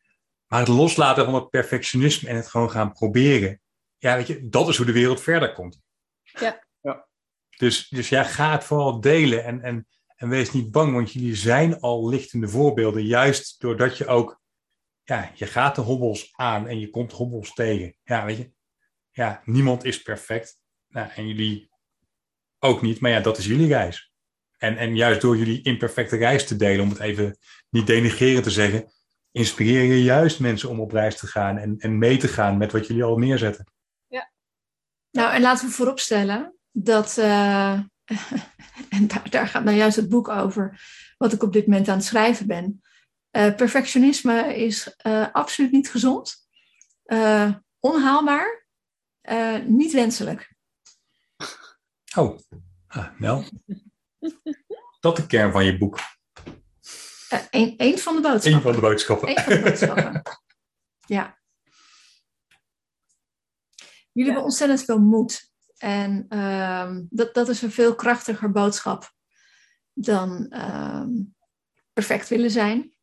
[0.47, 3.61] maar het loslaten van het perfectionisme en het gewoon gaan proberen,
[3.97, 5.81] ja, weet je, dat is hoe de wereld verder komt.
[6.21, 6.67] Ja.
[6.81, 7.07] Ja.
[7.57, 11.35] Dus, dus ja, ga het vooral delen en, en, en wees niet bang, want jullie
[11.35, 14.41] zijn al lichtende voorbeelden, juist doordat je ook,
[15.03, 17.95] ja, je gaat de hobbels aan en je komt hobbels tegen.
[18.03, 18.51] Ja, weet je,
[19.11, 20.61] ja, niemand is perfect.
[20.87, 21.69] Nou, en jullie
[22.59, 24.08] ook niet, maar ja, dat is jullie reis.
[24.59, 27.37] En, en juist door jullie imperfecte reis te delen, om het even
[27.69, 28.91] niet denigrerend te zeggen,
[29.31, 32.71] inspireer je juist mensen om op reis te gaan en, en mee te gaan met
[32.71, 33.65] wat jullie al neerzetten.
[35.11, 37.71] Nou, en laten we vooropstellen dat, eh,
[38.89, 40.81] en daar, daar gaat nou juist het boek over,
[41.17, 42.81] wat ik op dit moment aan het schrijven ben.
[43.29, 46.47] Eh, perfectionisme is eh, absoluut niet gezond,
[47.03, 48.65] eh, onhaalbaar,
[49.21, 50.53] eh, niet wenselijk.
[52.15, 52.39] Oh,
[52.87, 53.43] ah, Nel.
[54.99, 55.99] Dat de kern van je boek.
[57.29, 58.61] Eh, Eén één van de Eén boodschappen.
[58.61, 59.29] van de boodschappen.
[59.29, 60.21] Eén van de boodschappen.
[61.17, 61.39] ja.
[64.11, 65.51] Jullie hebben ontzettend veel moed.
[65.77, 69.13] En ehm, dat, dat is een veel krachtiger boodschap
[69.93, 71.09] dan ehm,
[71.93, 72.93] perfect willen zijn.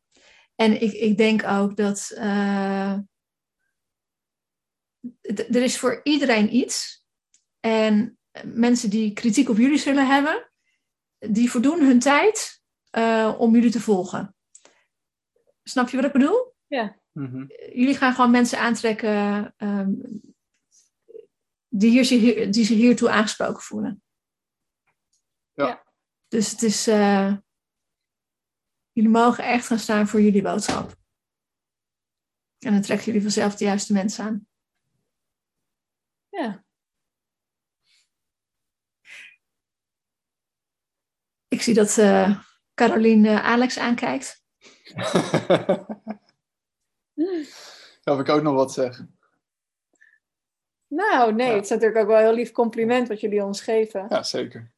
[0.55, 2.93] En ik, ik denk ook dat uh,
[5.21, 7.05] er is voor iedereen iets.
[7.59, 10.46] En mensen die kritiek op jullie zullen hebben,
[11.17, 12.61] die verdoen hun tijd
[12.97, 14.35] uh, om jullie te volgen.
[15.63, 16.55] Snap je wat ik bedoel?
[16.67, 16.99] Ja.
[17.11, 17.45] Mhm.
[17.73, 20.21] Jullie gaan gewoon mensen aantrekken um,
[21.67, 24.03] die, hier, zich, die zich hiertoe aangesproken voelen.
[25.53, 25.85] Ja.
[26.27, 26.87] Dus het is.
[26.87, 27.37] Uh,
[28.91, 30.95] jullie mogen echt gaan staan voor jullie boodschap.
[32.59, 34.47] En dan trekken jullie vanzelf de juiste mensen aan.
[36.29, 36.65] Ja.
[41.47, 42.39] Ik zie dat uh,
[42.73, 44.43] Caroline Alex aankijkt.
[48.03, 49.17] Heb ik ook nog wat zeggen?
[50.87, 51.55] Nou, nee, Ja.
[51.55, 54.05] het is natuurlijk ook wel een heel lief compliment wat jullie ons geven.
[54.09, 54.71] Ja, zeker.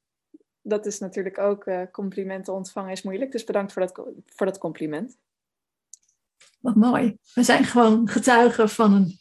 [0.62, 3.32] Dat is natuurlijk ook, eh, complimenten ontvangen is moeilijk.
[3.32, 5.18] Dus bedankt voor dat, voor dat compliment.
[6.60, 7.18] Wat mooi.
[7.34, 9.20] We zijn gewoon getuigen van, een,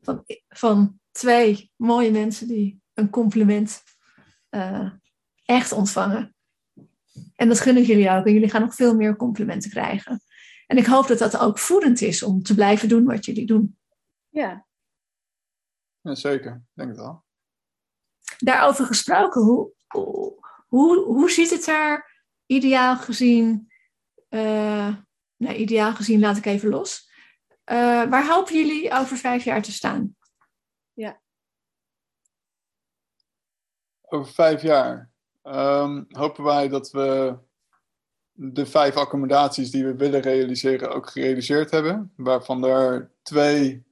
[0.00, 3.82] van, van twee mooie mensen die een compliment
[4.48, 4.92] eh,
[5.44, 6.34] echt ontvangen.
[7.36, 8.26] En dat gun ik jullie ook.
[8.26, 10.22] En jullie gaan nog veel meer complimenten krijgen.
[10.66, 13.78] En ik hoop dat dat ook voedend is om te blijven doen wat jullie doen.
[14.28, 14.66] Ja.
[16.00, 16.52] Ja, zeker.
[16.52, 17.24] Ik denk het wel.
[18.38, 19.72] Daarover gesproken, hoe,
[20.66, 22.10] hoe, hoe ziet het er
[22.46, 23.72] ideaal gezien,
[24.28, 24.94] eh,
[25.36, 27.10] nou, ideaal gezien laat ik even los.
[27.64, 27.76] Eh,
[28.10, 30.16] waar hopen jullie over vijf jaar te staan?
[34.00, 35.09] Over vijf jaar
[35.50, 37.36] ehm, hopen wij dat we
[38.32, 42.12] de vijf accommodaties die we willen realiseren ook gerealiseerd hebben.
[42.16, 43.84] Waarvan er twee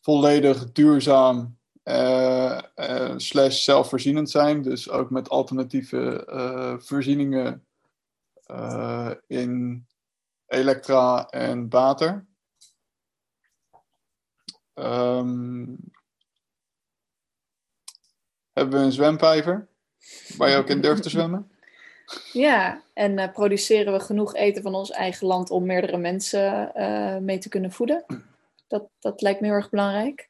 [0.00, 4.62] volledig duurzaam eh, eh, slash zelfvoorzienend zijn.
[4.62, 7.66] Dus ook met alternatieve eh, voorzieningen
[9.26, 9.86] in
[10.46, 12.26] elektra en water.
[14.74, 15.74] Ehm,
[18.52, 19.68] hebben we een zwemvijver
[20.36, 21.48] waar je ook in durft te zwemmen?
[22.32, 27.16] Ja, en eh, produceren we genoeg eten van ons eigen land om meerdere mensen eh,
[27.16, 28.04] mee te kunnen voeden?
[28.66, 30.28] Dat, dat lijkt me heel erg belangrijk.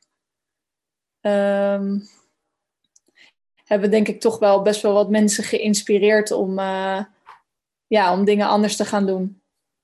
[1.20, 1.99] Ehm,
[3.64, 7.05] hebben denk ik toch wel best wel wat mensen geïnspireerd om, eh,
[7.87, 9.41] ja, om dingen anders te gaan doen.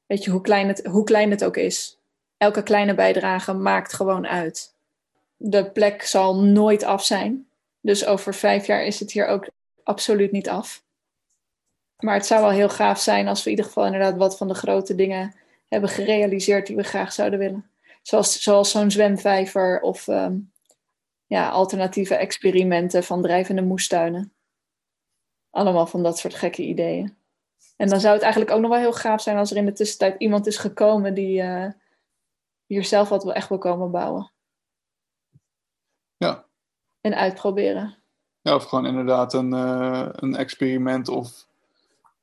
[0.07, 1.99] Weet je, hoe klein, het, hoe klein het ook is.
[2.37, 4.75] Elke kleine bijdrage maakt gewoon uit.
[5.37, 7.49] De plek zal nooit af zijn.
[7.81, 9.49] Dus over vijf jaar is het hier ook
[9.85, 10.85] absoluut niet af.
[11.99, 14.49] Maar het zou wel heel gaaf zijn als we in ieder geval inderdaad wat van
[14.49, 15.35] de grote dingen
[15.69, 17.71] hebben gerealiseerd die we graag zouden willen.
[18.03, 20.39] Zoals, zoals zo'n zwemvijver of ehm,
[21.27, 24.33] ja, alternatieve experimenten van drijvende moestuinen.
[25.51, 27.17] Allemaal van dat soort gekke ideeën.
[27.77, 29.73] En dan zou het eigenlijk ook nog wel heel gaaf zijn als er in de
[29.73, 31.71] tussentijd iemand is gekomen die eh,
[32.67, 34.33] hier zelf wat wel echt wil komen bouwen.
[36.17, 36.47] Ja.
[37.01, 38.00] En uitproberen.
[38.51, 41.47] Ja, of gewoon inderdaad een, eh, een experiment of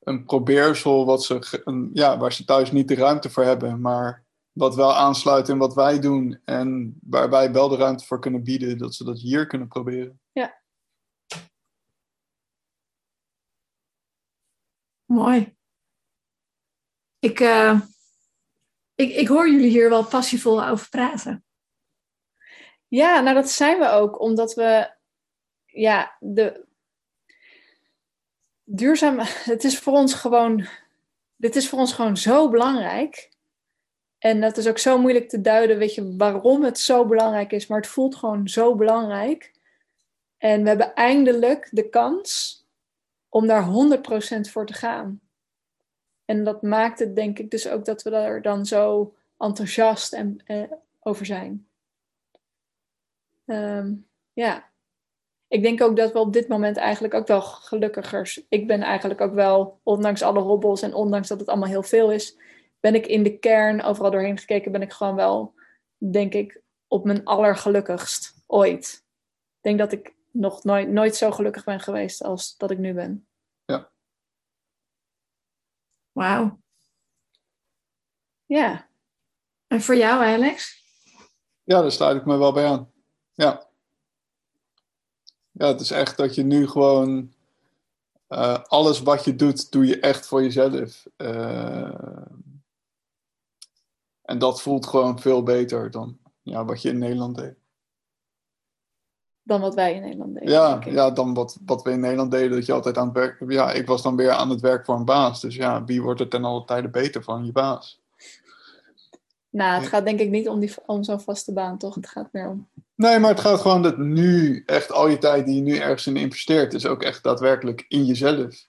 [0.03, 4.23] een probeersel wat ze, een, ja, waar ze thuis niet de ruimte voor hebben, maar
[4.51, 8.43] wat wel aansluit in wat wij doen en waar wij wel de ruimte voor kunnen
[8.43, 10.19] bieden, dat ze dat hier kunnen proberen.
[15.05, 15.55] Mooi.
[17.19, 17.81] Ik, eh,
[18.95, 21.45] ik, ik hoor jullie hier wel passievol over praten.
[22.87, 24.96] Ja, nou dat zijn we ook, omdat we,
[25.77, 26.65] ja, de
[28.63, 29.19] duurzaam,
[29.53, 30.67] het is voor ons gewoon,
[31.35, 33.29] dit is voor ons gewoon zo belangrijk.
[34.17, 37.67] En dat is ook zo moeilijk te duiden, weet je, waarom het zo belangrijk is,
[37.67, 39.51] maar het voelt gewoon zo belangrijk.
[40.37, 42.57] En we hebben eindelijk de kans
[43.29, 45.21] om daar 100% voor te gaan.
[46.25, 50.41] En dat maakt het denk ik dus ook dat we daar dan zo enthousiast en,
[50.45, 51.67] eh, over zijn.
[53.45, 53.93] Ehm,
[54.33, 54.66] ja.
[55.47, 58.45] Ik denk ook dat we op dit moment eigenlijk ook wel gelukkiger.
[58.49, 62.11] Ik ben eigenlijk ook wel, ondanks alle hobbels en ondanks dat het allemaal heel veel
[62.11, 62.37] is,
[62.79, 65.53] ben ik in de kern, overal doorheen gekeken, ben ik gewoon wel,
[65.97, 69.05] denk ik, op mijn allergelukkigst ooit.
[69.55, 72.93] Ik denk dat ik nog nooit, nooit zo gelukkig ben geweest als dat ik nu
[72.93, 73.27] ben.
[76.17, 76.59] Wauw.
[78.45, 78.89] Ja,
[79.67, 80.83] En voor jou, Alex?
[81.63, 82.91] Ja, daar sluit ik me wel bij aan.
[83.33, 83.66] Ja.
[85.57, 87.33] Ja, het is echt dat je nu gewoon
[88.27, 91.05] eh, alles wat je doet, doe je echt voor jezelf.
[91.15, 92.25] Eh,
[94.21, 97.55] en dat voelt gewoon veel beter dan ja, wat je in Nederland deed.
[99.43, 100.49] dan wat wij in Nederland deden.
[100.49, 103.43] Ja, ja dan wat, wat we in Nederland deden, dat je altijd aan het werk...
[103.47, 105.41] Ja, ik was dan weer aan het werk voor een baas.
[105.41, 107.45] Dus ja, wie wordt er ten alle tijde beter van?
[107.45, 108.01] Je baas.
[109.57, 109.89] Nou, het Ja.
[109.89, 111.95] gaat denk ik niet om, die, om zo'n vaste baan, toch?
[111.95, 112.69] Het gaat meer om.
[112.95, 116.07] Nee, maar het gaat gewoon dat nu echt al je tijd die je nu ergens
[116.07, 118.67] in investeert, is ook echt daadwerkelijk in jezelf.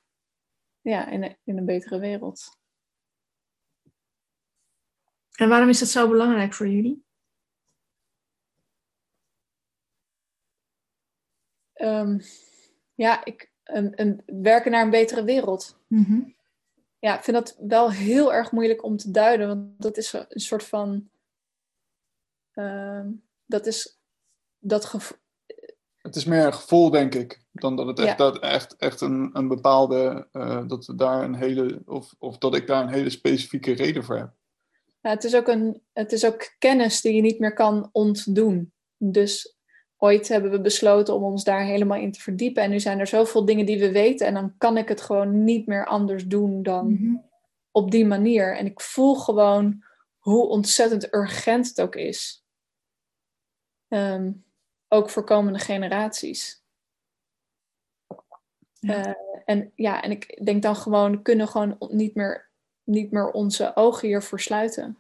[0.81, 2.57] Ja, in, een- in een betere wereld.
[5.35, 7.05] En waarom is dat zo belangrijk voor jullie?
[11.73, 12.19] Ehm,
[12.95, 15.79] ja, ik, een, een, werken naar een betere wereld.
[15.87, 16.21] Mhm.
[16.99, 20.41] Ja, ik vind dat wel heel erg moeilijk om te duiden, want dat is een
[20.41, 21.11] soort van.
[22.53, 23.11] ehm,
[23.47, 23.99] dat is
[24.59, 25.19] dat gevoel.
[25.99, 28.15] Het is meer een gevoel, denk ik, dan dat het echt, Ja.
[28.17, 32.55] dat echt, echt een, een bepaalde, eh, dat we daar een hele, of, of dat
[32.55, 34.33] ik daar een hele specifieke reden voor heb.
[35.01, 38.73] Ja, het, is ook een, het is ook kennis die je niet meer kan ontdoen.
[38.97, 39.58] Dus
[39.99, 42.63] ooit hebben we besloten om ons daar helemaal in te verdiepen.
[42.63, 44.27] En nu zijn er zoveel dingen die we weten.
[44.27, 47.17] En dan kan ik het gewoon niet meer anders doen dan Mhm.
[47.71, 48.57] op die manier.
[48.57, 49.85] En ik voel gewoon
[50.19, 52.45] hoe ontzettend urgent het ook is.
[53.89, 54.33] Ehm,
[54.89, 56.63] ook voor komende generaties.
[58.81, 59.05] Ja.
[59.05, 62.51] Eh, en ja, en ik denk dan gewoon, we kunnen gewoon niet meer,
[62.85, 64.99] niet meer onze ogen hiervoor sluiten.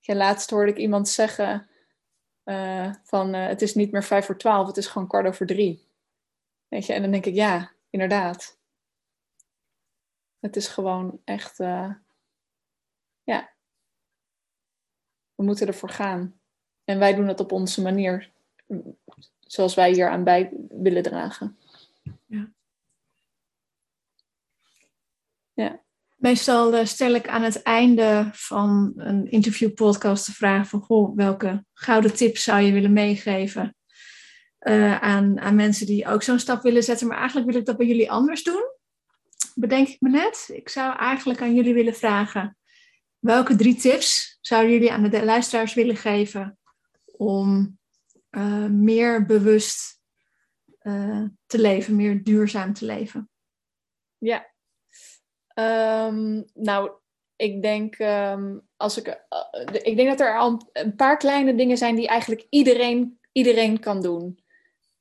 [0.00, 1.68] Ja, laatst hoorde ik iemand zeggen
[2.50, 5.46] eh, van eh, het is niet meer vijf voor twaalf, het is gewoon kwart over
[5.46, 5.88] drie.
[6.68, 8.58] Weet je, en dan denk ik, ja, inderdaad.
[10.38, 11.94] Het is gewoon echt, eh,
[13.22, 13.50] ja.
[15.34, 16.40] We moeten ervoor gaan.
[16.84, 18.30] En wij doen het op onze manier,
[19.40, 21.58] zoals wij hier aan bij willen dragen.
[26.20, 31.64] Meestal eh, stel ik aan het einde van een interviewpodcast de vraag van goh, welke
[31.72, 33.76] gouden tips zou je willen meegeven
[34.58, 37.06] eh, aan, aan mensen die ook zo'n stap willen zetten.
[37.06, 38.62] Maar eigenlijk wil ik dat bij jullie anders doen.
[39.54, 40.48] Bedenk ik me net.
[40.52, 42.56] Ik zou eigenlijk aan jullie willen vragen
[43.18, 46.58] welke drie tips zouden jullie aan de luisteraars willen geven
[47.16, 47.78] om
[48.30, 49.98] eh, meer bewust
[51.46, 53.30] te leven, meer duurzaam te leven?
[54.18, 54.50] Ja.
[55.60, 56.90] Ehm, nou,
[57.36, 61.54] ik denk, ehm, als ik, eh, de- ik denk dat er al een paar kleine
[61.54, 64.38] dingen zijn die eigenlijk iedereen, iedereen kan doen.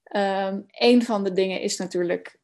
[0.03, 2.37] Ehm een van de dingen is natuurlijk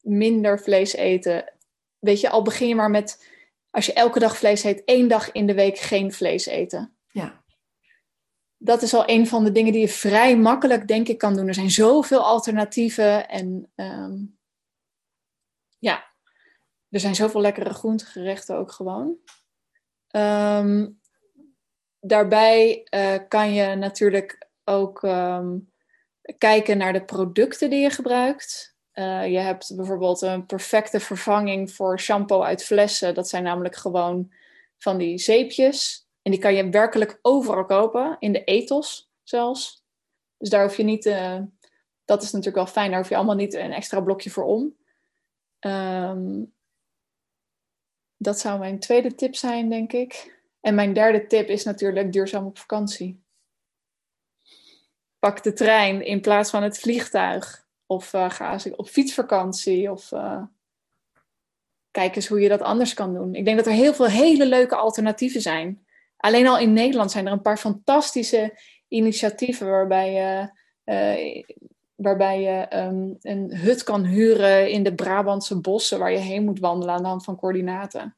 [0.00, 1.52] minder vlees eten.
[1.98, 3.28] Weet je, al begin je maar met,
[3.70, 6.96] als je elke dag vlees eet, één dag in de week geen vlees eten.
[7.10, 7.44] Ja.
[8.56, 11.48] Dat is al een van de dingen die je vrij makkelijk, denk ik, kan doen.
[11.48, 13.72] Er zijn zoveel alternatieven en
[15.78, 16.13] ja,
[16.94, 19.16] er zijn zoveel lekkere groentegerechten ook gewoon.
[20.08, 20.88] Ehm,
[22.00, 25.58] daarbij eh, kan je natuurlijk ook ehm,
[26.38, 28.76] kijken naar de producten die je gebruikt.
[28.92, 33.14] Eh, je hebt bijvoorbeeld een perfecte vervanging voor shampoo uit flessen.
[33.14, 34.32] Dat zijn namelijk gewoon
[34.78, 36.08] van die zeepjes.
[36.22, 39.84] En die kan je werkelijk overal kopen, in de ethos zelfs.
[40.38, 41.40] Dus daar hoef je niet, eh,
[42.04, 44.76] dat is natuurlijk wel fijn, daar hoef je allemaal niet een extra blokje voor om.
[45.58, 46.42] Ehm,
[48.24, 50.42] dat zou mijn tweede tip zijn, denk ik.
[50.60, 53.22] En mijn derde tip is natuurlijk duurzaam op vakantie.
[55.18, 57.66] Pak de trein in plaats van het vliegtuig.
[57.86, 59.90] Of eh, ga eens op fietsvakantie.
[59.90, 60.42] Of eh,
[61.90, 63.34] kijk eens hoe je dat anders kan doen.
[63.34, 65.86] Ik denk dat er heel veel hele leuke alternatieven zijn.
[66.16, 70.50] Alleen al in Nederland zijn er een paar fantastische initiatieven waarbij je,
[70.84, 71.44] eh,
[71.94, 76.58] waarbij je ehm, een hut kan huren in de Brabantse bossen waar je heen moet
[76.58, 78.16] wandelen aan de hand van coördinaten.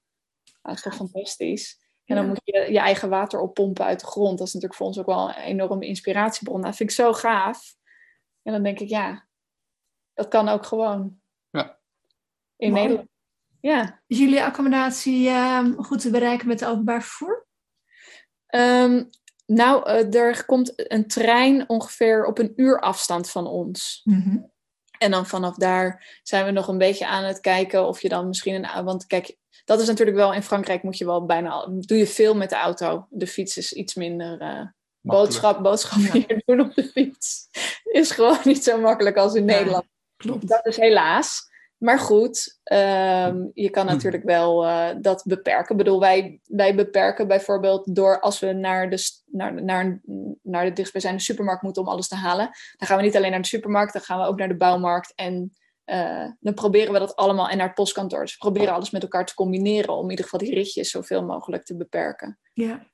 [0.63, 1.85] Dat is toch fantastisch.
[2.05, 4.39] En dan moet je je eigen water oppompen uit de grond.
[4.39, 6.63] Dat is natuurlijk voor ons ook wel een enorme inspiratiebron.
[6.63, 7.75] Dat vind ik zo gaaf.
[8.43, 9.27] En dan denk ik, ja,
[10.15, 11.21] dat kan ook gewoon.
[11.51, 11.79] Ja.
[12.57, 12.83] In Mooi.
[12.83, 13.09] Nederland.
[13.61, 14.03] Ja.
[14.07, 17.47] Is jullie accommodatie ehm, goed te bereiken met openbaar vervoer?
[18.47, 19.05] Ehm,
[19.47, 24.01] nou, eh, er komt een trein ongeveer op een uur afstand van ons.
[24.05, 24.39] Mhm.
[24.99, 28.27] En dan vanaf daar zijn we nog een beetje aan het kijken of je dan
[28.27, 28.85] misschien een...
[28.85, 30.33] Want kijk, dat is natuurlijk wel...
[30.33, 31.67] In Frankrijk moet je wel bijna...
[31.81, 33.07] Doe je veel met de auto.
[33.11, 34.41] De fiets is iets minder...
[34.41, 34.67] eh,
[35.01, 37.49] boodschap, boodschappen hier doen op de fiets.
[37.85, 39.57] Is gewoon niet zo makkelijk als in Ja.
[39.57, 39.85] Nederland.
[40.17, 40.49] Klopt.
[40.49, 41.49] Dat is helaas.
[41.79, 43.93] Maar goed, ehm, je kan Hm.
[43.93, 45.71] natuurlijk wel eh, dat beperken.
[45.71, 50.01] Ik bedoel, wij, wij beperken bijvoorbeeld door als we naar de, naar, naar,
[50.43, 52.51] naar de dichtstbijzijnde supermarkt moeten om alles te halen.
[52.77, 55.13] Dan gaan we niet alleen naar de supermarkt, dan gaan we ook naar de bouwmarkt.
[55.15, 55.53] En
[55.85, 58.21] eh, dan proberen we dat allemaal en naar het postkantoor.
[58.21, 61.25] Dus we proberen alles met elkaar te combineren om in ieder geval die ritjes zoveel
[61.25, 62.39] mogelijk te beperken.
[62.53, 62.87] Ja.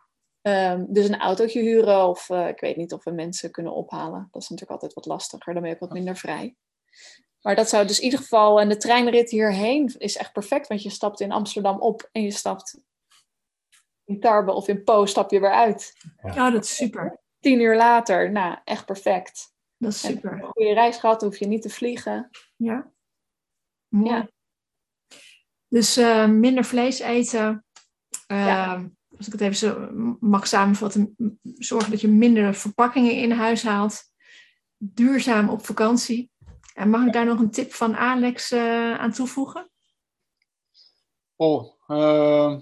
[0.42, 4.28] Ehm, dus een autootje huren of eh, ik weet niet of we mensen kunnen ophalen.
[4.30, 6.56] Dat is natuurlijk altijd wat lastiger, dan ben je ook wat minder vrij.
[7.42, 10.82] Maar dat zou dus in ieder geval, en de treinrit hierheen is echt perfect, want
[10.82, 12.80] je stapt in Amsterdam op en je stapt
[14.04, 15.92] in Tarbe of in Po stap je weer uit.
[16.34, 17.20] Ja, dat is super.
[17.40, 19.54] Tien uur later, nou, echt perfect.
[19.76, 20.32] Dat is super.
[20.32, 22.30] een goede reis gehad, dan hoef je niet te vliegen.
[22.56, 22.92] Ja.
[23.88, 24.10] Mooi.
[24.14, 24.28] Ja.
[25.68, 27.64] Dus eh, minder vlees eten.
[28.26, 28.90] Eh, Ja.
[29.16, 29.88] Als ik het even zo
[30.20, 34.02] mag samenvatten, zorg dat je minder verpakkingen in huis haalt.
[34.76, 36.31] Duurzaam op vakantie.
[36.74, 39.70] En mag ik daar nog een tip van Alex eh, aan toevoegen?
[41.36, 42.58] Oh, ehm,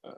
[0.00, 0.10] eh,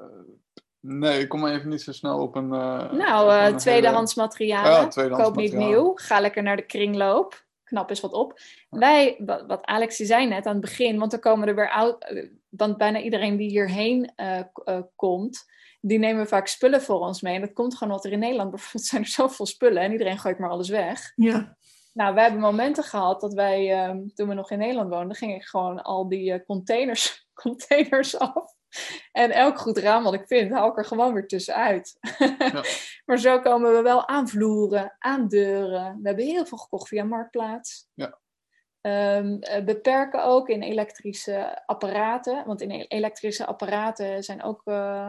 [0.81, 2.53] nee, ik kom maar even niet zo snel op een.
[2.53, 4.71] eh, Nou, op eh, een tweedehands materialen.
[4.71, 5.83] Ja, tweedehands Koop niet materialen.
[5.83, 5.93] nieuw.
[5.95, 7.43] Ga lekker naar de kringloop.
[7.65, 8.39] Knap eens wat op.
[8.71, 12.05] Wij, wat, Alex zei net aan het begin, want dan komen er weer oud.
[12.05, 15.45] eh, Want bijna iedereen die hierheen eh, eh, komt,
[15.87, 17.35] die nemen vaak spullen voor ons mee.
[17.35, 20.19] En dat komt gewoon omdat er in Nederland bijvoorbeeld zijn er zoveel spullen en iedereen
[20.19, 21.13] gooit maar alles weg.
[21.15, 21.57] Ja.
[21.93, 25.35] Nou, wij hebben momenten gehad dat wij, ehm, toen we nog in Nederland woonden, ging
[25.35, 28.53] ik gewoon al die eh, containers, containers af.
[29.13, 31.99] En elk goed raam wat ik vind, haal ik er gewoon weer tussenuit.
[33.07, 35.99] maar zo komen we wel aan vloeren, aan deuren.
[36.03, 37.89] We hebben heel veel gekocht via Marktplaats.
[37.95, 38.19] Ja.
[38.81, 42.47] Eh, beperken ook in elektrische apparaten.
[42.47, 44.63] Want in e- elektrische apparaten zijn ook...
[44.65, 45.09] eh,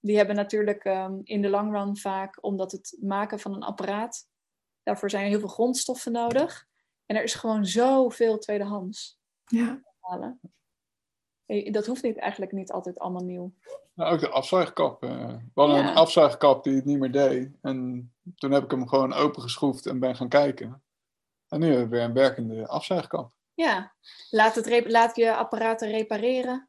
[0.00, 4.28] die hebben natuurlijk ehm, in de long run vaak, omdat het maken van een apparaat...
[4.82, 6.66] Daarvoor zijn heel veel grondstoffen nodig.
[7.06, 9.82] En er is gewoon zoveel tweedehands ja.
[11.70, 13.52] Dat hoeft niet, eigenlijk niet altijd allemaal nieuw.
[13.94, 15.02] Nou, ook de afzuigkap.
[15.02, 15.10] eh.
[15.28, 15.90] we hadden Ja.
[15.90, 17.50] een afzuigkap die het niet meer deed.
[17.62, 20.82] En toen heb ik hem gewoon opengeschroefd en ben gaan kijken.
[21.48, 23.32] En nu hebben we weer een werkende afzuigkap.
[23.54, 23.94] Ja,
[24.30, 26.68] laat, het laat je apparaten repareren.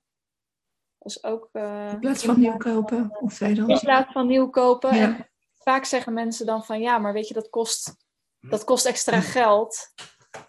[1.07, 1.49] Is ook...
[1.51, 3.83] eh, In plaats van nieuw kopen of In tweedehands.
[3.83, 4.95] plaats van nieuw kopen.
[4.95, 5.03] Ja.
[5.03, 7.95] En vaak zeggen mensen dan van ja, maar weet je, dat kost,
[8.39, 9.93] dat kost extra geld.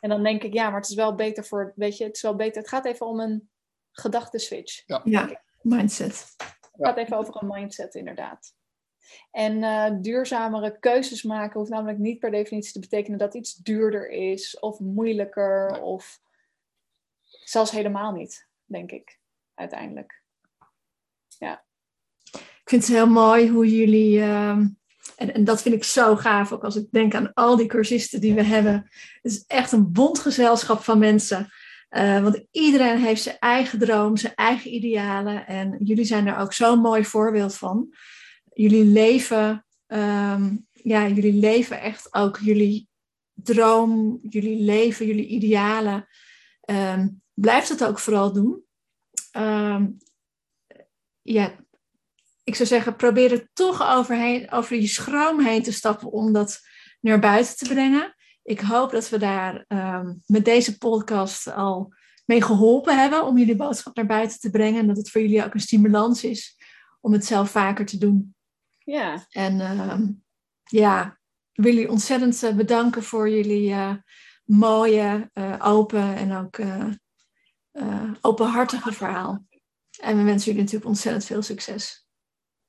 [0.00, 2.22] En dan denk ik, ja, maar het is wel beter voor, weet je, het is
[2.22, 2.60] wel beter.
[2.60, 3.50] Het gaat even om een
[3.92, 4.82] gedachteswitch.
[5.04, 6.34] Ja, mindset.
[6.36, 8.54] Het gaat even over een mindset, inderdaad.
[9.30, 14.08] En eh, duurzamere keuzes maken hoeft namelijk niet per definitie te betekenen dat iets duurder
[14.10, 15.80] is of moeilijker Nee.
[15.80, 16.20] of
[17.44, 19.18] zelfs helemaal niet, denk ik,
[19.54, 20.22] uiteindelijk.
[22.68, 24.66] Ik vind het heel mooi hoe jullie, ehm,
[25.16, 28.20] en, en dat vind ik zo gaaf, ook als ik denk aan al die cursisten
[28.20, 28.72] die we hebben.
[29.22, 31.48] Het is echt een bond gezelschap van mensen.
[31.88, 35.46] Eh, want iedereen heeft zijn eigen droom, zijn eigen idealen.
[35.46, 37.94] En jullie zijn er ook zo'n mooi voorbeeld van.
[38.52, 42.88] Jullie leven, ehm, ja, jullie leven echt ook jullie
[43.34, 46.06] droom, jullie leven, jullie idealen.
[46.60, 48.62] Ehm, blijf dat ook vooral doen.
[49.30, 49.86] Ehm,
[51.32, 51.54] ja,
[52.44, 56.60] ik zou zeggen, probeer er toch overheen, over je schroom heen te stappen om dat
[57.00, 58.14] naar buiten te brengen.
[58.42, 61.92] Ik hoop dat we daar ehm, met deze podcast al
[62.24, 64.80] mee geholpen hebben om jullie boodschap naar buiten te brengen.
[64.80, 66.56] En dat het voor jullie ook een stimulans is
[67.00, 68.34] om het zelf vaker te doen.
[68.78, 70.10] Ja, En ehm,
[70.64, 71.18] ja,
[71.52, 73.94] ik wil jullie ontzettend eh, bedanken voor jullie eh,
[74.44, 76.58] mooie, eh, open en ook
[78.20, 79.46] openhartige verhaal.
[80.00, 82.06] En we wensen jullie natuurlijk ontzettend veel succes.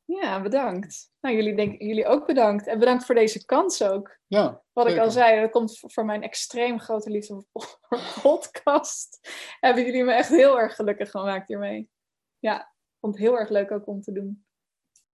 [0.05, 1.11] ja bedankt.
[1.19, 2.67] Nou, jullie, denk, jullie ook bedankt.
[2.67, 4.17] En bedankt voor deze kans ook.
[4.27, 7.79] Ja, Wat ik al zei, dat komt voor mijn extreem grote liefde voor
[8.21, 9.19] podcast.
[9.59, 11.89] Hebben jullie me echt heel erg gelukkig gemaakt hiermee.
[12.39, 14.43] Ja, ik vond het heel erg leuk ook om te doen.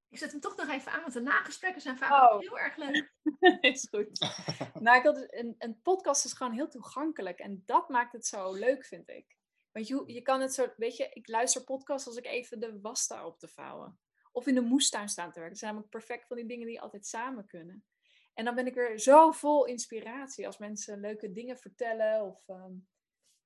[0.10, 2.36] Ik zet hem toch nog even aan, want de nagesprekken zijn vaak Oh.
[2.36, 3.14] ook heel erg leuk.
[3.74, 4.20] is goed.
[4.80, 7.40] nou, ik wilde, een, een podcast is gewoon heel toegankelijk.
[7.40, 9.38] En dat maakt het zo leuk, vind ik.
[9.76, 12.80] Want je, je kan het zo, weet je, ik luister podcasts als ik even de
[12.82, 14.00] was sta op te vouwen.
[14.32, 15.50] Of in de moestuin staan te werken.
[15.50, 17.86] Dat zijn namelijk perfect van die dingen die altijd samen kunnen.
[18.34, 22.24] En dan ben ik weer zo vol inspiratie als mensen leuke dingen vertellen.
[22.24, 22.74] Of ehm,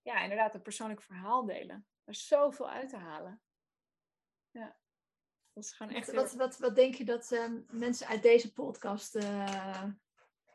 [0.01, 1.87] ja, inderdaad een persoonlijk verhaal delen.
[2.03, 3.41] Er is zoveel uit te halen.
[4.51, 4.79] Ja,
[5.53, 8.21] dat is gewoon echt Wat, heel wat, wat, wat denk je dat ehm, mensen uit
[8.21, 9.83] deze podcast eh,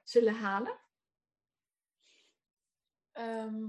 [0.04, 0.78] zullen halen?
[3.12, 3.66] Ehm,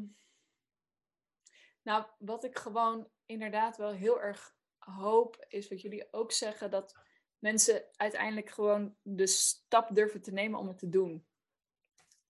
[1.86, 6.98] nou, wat ik gewoon inderdaad wel heel erg hoop, is wat jullie ook zeggen, dat
[7.40, 11.28] mensen uiteindelijk gewoon de stap durven te nemen om het te doen.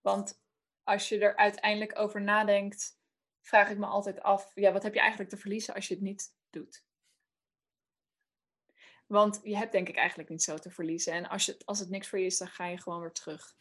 [0.02, 0.44] Want
[0.84, 3.00] als je er uiteindelijk over nadenkt,
[3.42, 6.04] vraag ik me altijd af, ja, wat heb je eigenlijk te verliezen als je het
[6.04, 6.86] niet doet?
[9.08, 11.14] Want je hebt denk ik eigenlijk niet zo te verliezen.
[11.14, 13.56] En als, je, als het niks voor je is, dan ga je gewoon weer terug.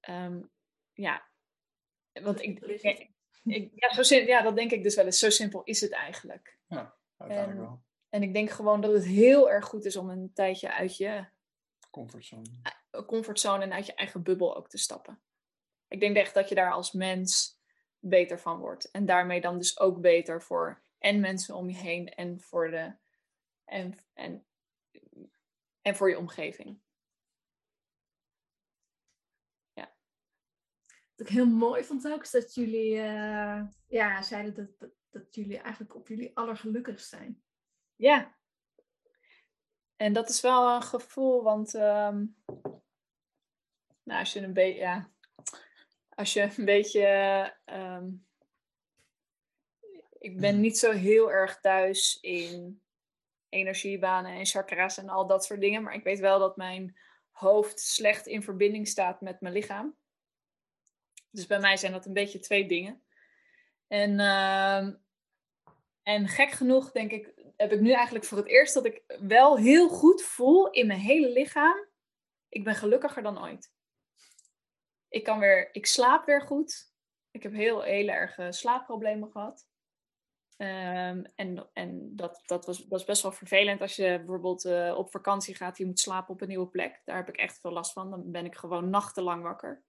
[0.00, 0.42] Ehm,
[0.92, 1.27] ja,
[2.22, 2.64] want ik,
[3.74, 5.18] ja, zo ja, dat denk ik dus wel eens.
[5.18, 6.58] Zo simpel is het eigenlijk.
[6.66, 6.96] Ja.
[7.16, 7.82] uiteindelijk En- wel.
[8.08, 11.26] En ik denk gewoon dat het heel erg goed is om een tijdje uit je
[11.90, 12.50] Comfortzone.
[13.06, 15.22] comfortzone en uit je eigen bubbel ook te stappen.
[15.88, 17.60] Ik denk echt dat je daar als mens
[17.98, 18.90] beter van wordt.
[18.90, 22.96] En daarmee dan dus ook beter voor en mensen om je heen en voor de
[23.64, 24.46] en, en,
[25.82, 26.80] en voor je omgeving.
[31.20, 35.94] Ik heel mooi vond ook, is dat jullie eh, ja, zeiden dat, dat, jullie eigenlijk
[35.94, 37.42] op jullie allergelukkigst zijn.
[37.96, 38.36] Ja.
[39.96, 42.24] En dat is wel een gevoel, want ehm,
[44.02, 45.10] nou, als je een beetje, ja,
[46.08, 47.06] als je een beetje,
[47.64, 48.10] ehm,
[50.18, 52.82] ik ben niet zo heel erg thuis in
[53.48, 56.98] energiebanen en chakra's en al dat soort dingen, maar ik weet wel dat mijn
[57.30, 59.96] hoofd slecht in verbinding staat met mijn lichaam.
[61.30, 63.02] Dus bij mij zijn dat een beetje twee dingen.
[63.86, 64.92] En ehm,
[66.08, 69.56] en gek genoeg, denk ik, heb ik nu eigenlijk voor het eerst dat ik wel
[69.56, 71.86] heel goed voel in mijn hele lichaam.
[72.48, 73.72] Ik ben gelukkiger dan ooit.
[75.08, 76.92] Ik kan weer, ik slaap weer goed.
[77.30, 79.68] Ik heb heel, heel erg slaapproblemen gehad.
[80.56, 84.94] Ehm, en en dat, dat, was, dat is best wel vervelend als je bijvoorbeeld eh,
[84.96, 85.78] op vakantie gaat.
[85.78, 87.02] Je moet slapen op een nieuwe plek.
[87.04, 88.10] Daar heb ik echt veel last van.
[88.10, 89.82] Dan ben ik gewoon nachtenlang wakker.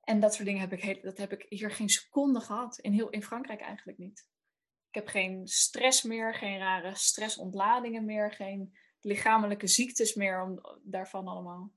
[0.00, 2.78] En dat soort dingen heb ik, heel, dat heb ik hier geen seconde gehad.
[2.78, 4.28] In, heel, in Frankrijk eigenlijk niet.
[4.88, 11.28] Ik heb geen stress meer, geen rare stressontladingen meer, geen lichamelijke ziektes meer om, daarvan
[11.28, 11.72] allemaal.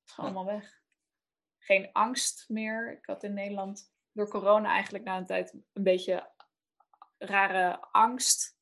[0.00, 0.82] Het is gewoon allemaal weg.
[1.58, 2.92] Geen angst meer.
[2.92, 6.30] Ik had in Nederland door corona eigenlijk na een tijd een beetje
[7.18, 8.56] rare angst.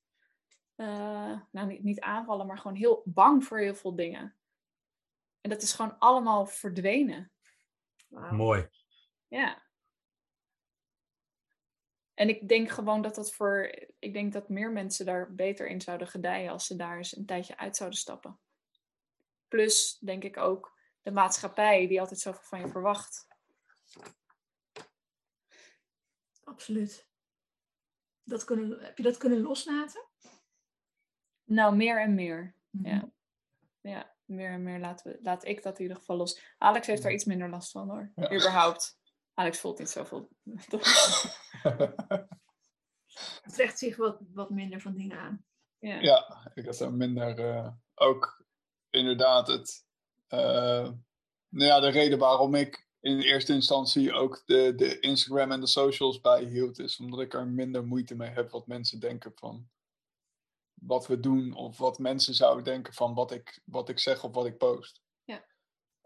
[0.75, 4.37] Eh, nou, niet, niet aanvallen, maar gewoon heel bang voor heel veel dingen.
[5.41, 7.31] En dat is gewoon allemaal verdwenen.
[8.31, 8.69] Mooi.
[9.37, 9.63] Ja.
[12.15, 13.89] En ik denk gewoon dat dat voor.
[13.99, 17.27] Ik denk dat meer mensen daar beter in zouden gedijen als ze daar eens een
[17.27, 18.39] tijdje uit zouden stappen.
[19.49, 23.27] Plus, denk ik ook, de maatschappij die altijd zoveel van je verwacht.
[26.45, 27.09] Absoluut.
[28.23, 30.05] Dat kunnen, heb je dat kunnen loslaten?
[31.45, 32.55] Nou, meer en meer.
[32.71, 32.89] Mhm.
[32.89, 33.11] Ja.
[33.81, 36.55] Ja, meer en meer laten we, laat ik dat in ieder geval los.
[36.59, 38.13] Alex heeft daar iets minder last van hoor.
[38.15, 38.33] Ja.
[38.33, 38.99] Überhaupt.
[39.39, 40.29] Alex voelt niet zoveel.
[43.43, 45.45] Het trekt zich wat, wat minder van dingen aan.
[45.79, 46.01] ja.
[46.01, 47.39] Ja, ik had er minder.
[47.39, 48.45] eh, ook
[48.91, 49.87] inderdaad het.
[50.27, 50.91] eh,
[51.49, 55.67] nou ja, de reden waarom ik in eerste instantie ook de, de Instagram en de
[55.67, 59.69] socials bijhield, is omdat ik er minder moeite mee heb wat mensen denken van
[60.75, 64.35] wat we doen, of wat mensen zouden denken van wat ik, wat ik zeg of
[64.35, 65.01] wat ik post.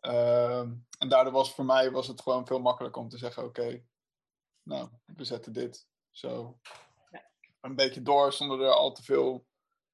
[0.00, 3.84] Ehm, en daardoor was voor mij was het gewoon veel makkelijker om te zeggen: oké,
[4.62, 6.58] nou, we zetten dit zo
[7.60, 9.46] een beetje door zonder er al te veel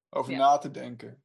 [0.09, 0.37] over Ja.
[0.37, 1.23] na te denken.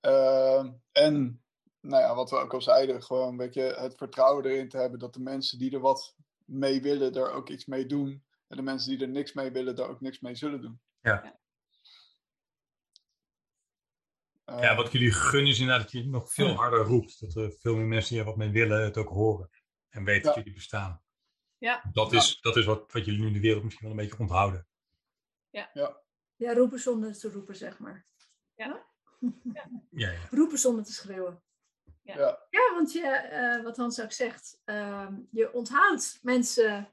[0.00, 1.42] Ehm, en
[1.80, 4.98] nou ja, wat we ook al zeiden, gewoon weet je, het vertrouwen erin te hebben
[4.98, 8.24] dat de mensen die er wat mee willen, er ook iets mee doen.
[8.46, 10.80] En de mensen die er niks mee willen, daar ook niks mee zullen doen.
[11.00, 11.40] Ja.
[14.44, 16.54] Eh, Ja, wat ik jullie gun is inderdaad dat je het nog veel Ja.
[16.54, 17.20] harder roept.
[17.20, 19.50] Dat er veel meer mensen die er wat mee willen het ook horen.
[19.88, 20.40] En weten dat Ja.
[20.40, 21.02] jullie bestaan.
[21.58, 21.82] Ja.
[21.92, 24.18] Dat is, dat is wat, wat jullie nu in de wereld misschien wel een beetje
[24.20, 24.66] onthouden.
[26.36, 28.06] Ja, roepen zonder te roepen, zeg maar.
[28.54, 28.86] Ja.
[29.90, 30.20] Ja, ja.
[30.30, 31.42] Roepen zonder te schreeuwen.
[32.02, 32.18] Ja.
[32.18, 32.46] ja.
[32.50, 36.92] Ja, want je, eh, wat Hans ook zegt, ehm, je onthoudt mensen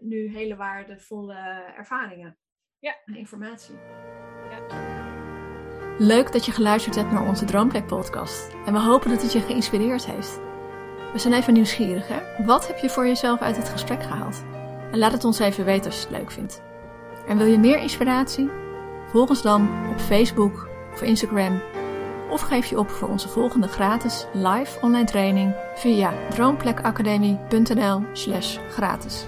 [0.00, 1.34] nu hele waardevolle
[1.76, 2.38] ervaringen
[2.78, 2.96] Ja.
[3.04, 3.74] en informatie.
[4.50, 4.79] Ja.
[6.02, 8.50] Leuk dat je geluisterd hebt naar onze Droomplek podcast.
[8.66, 10.40] En we hopen dat het je geïnspireerd heeft.
[11.12, 12.44] We zijn even nieuwsgierig, hè?
[12.44, 14.42] Wat heb je voor jezelf uit het gesprek gehaald?
[14.92, 16.62] En laat het ons even weten als je het leuk vindt.
[17.26, 18.50] En wil je meer inspiratie?
[19.10, 21.60] Volg ons dan op Facebook of Instagram.
[22.30, 29.24] Of geef je op voor onze volgende gratis live online training via droomplekacademie.nl slash gratis.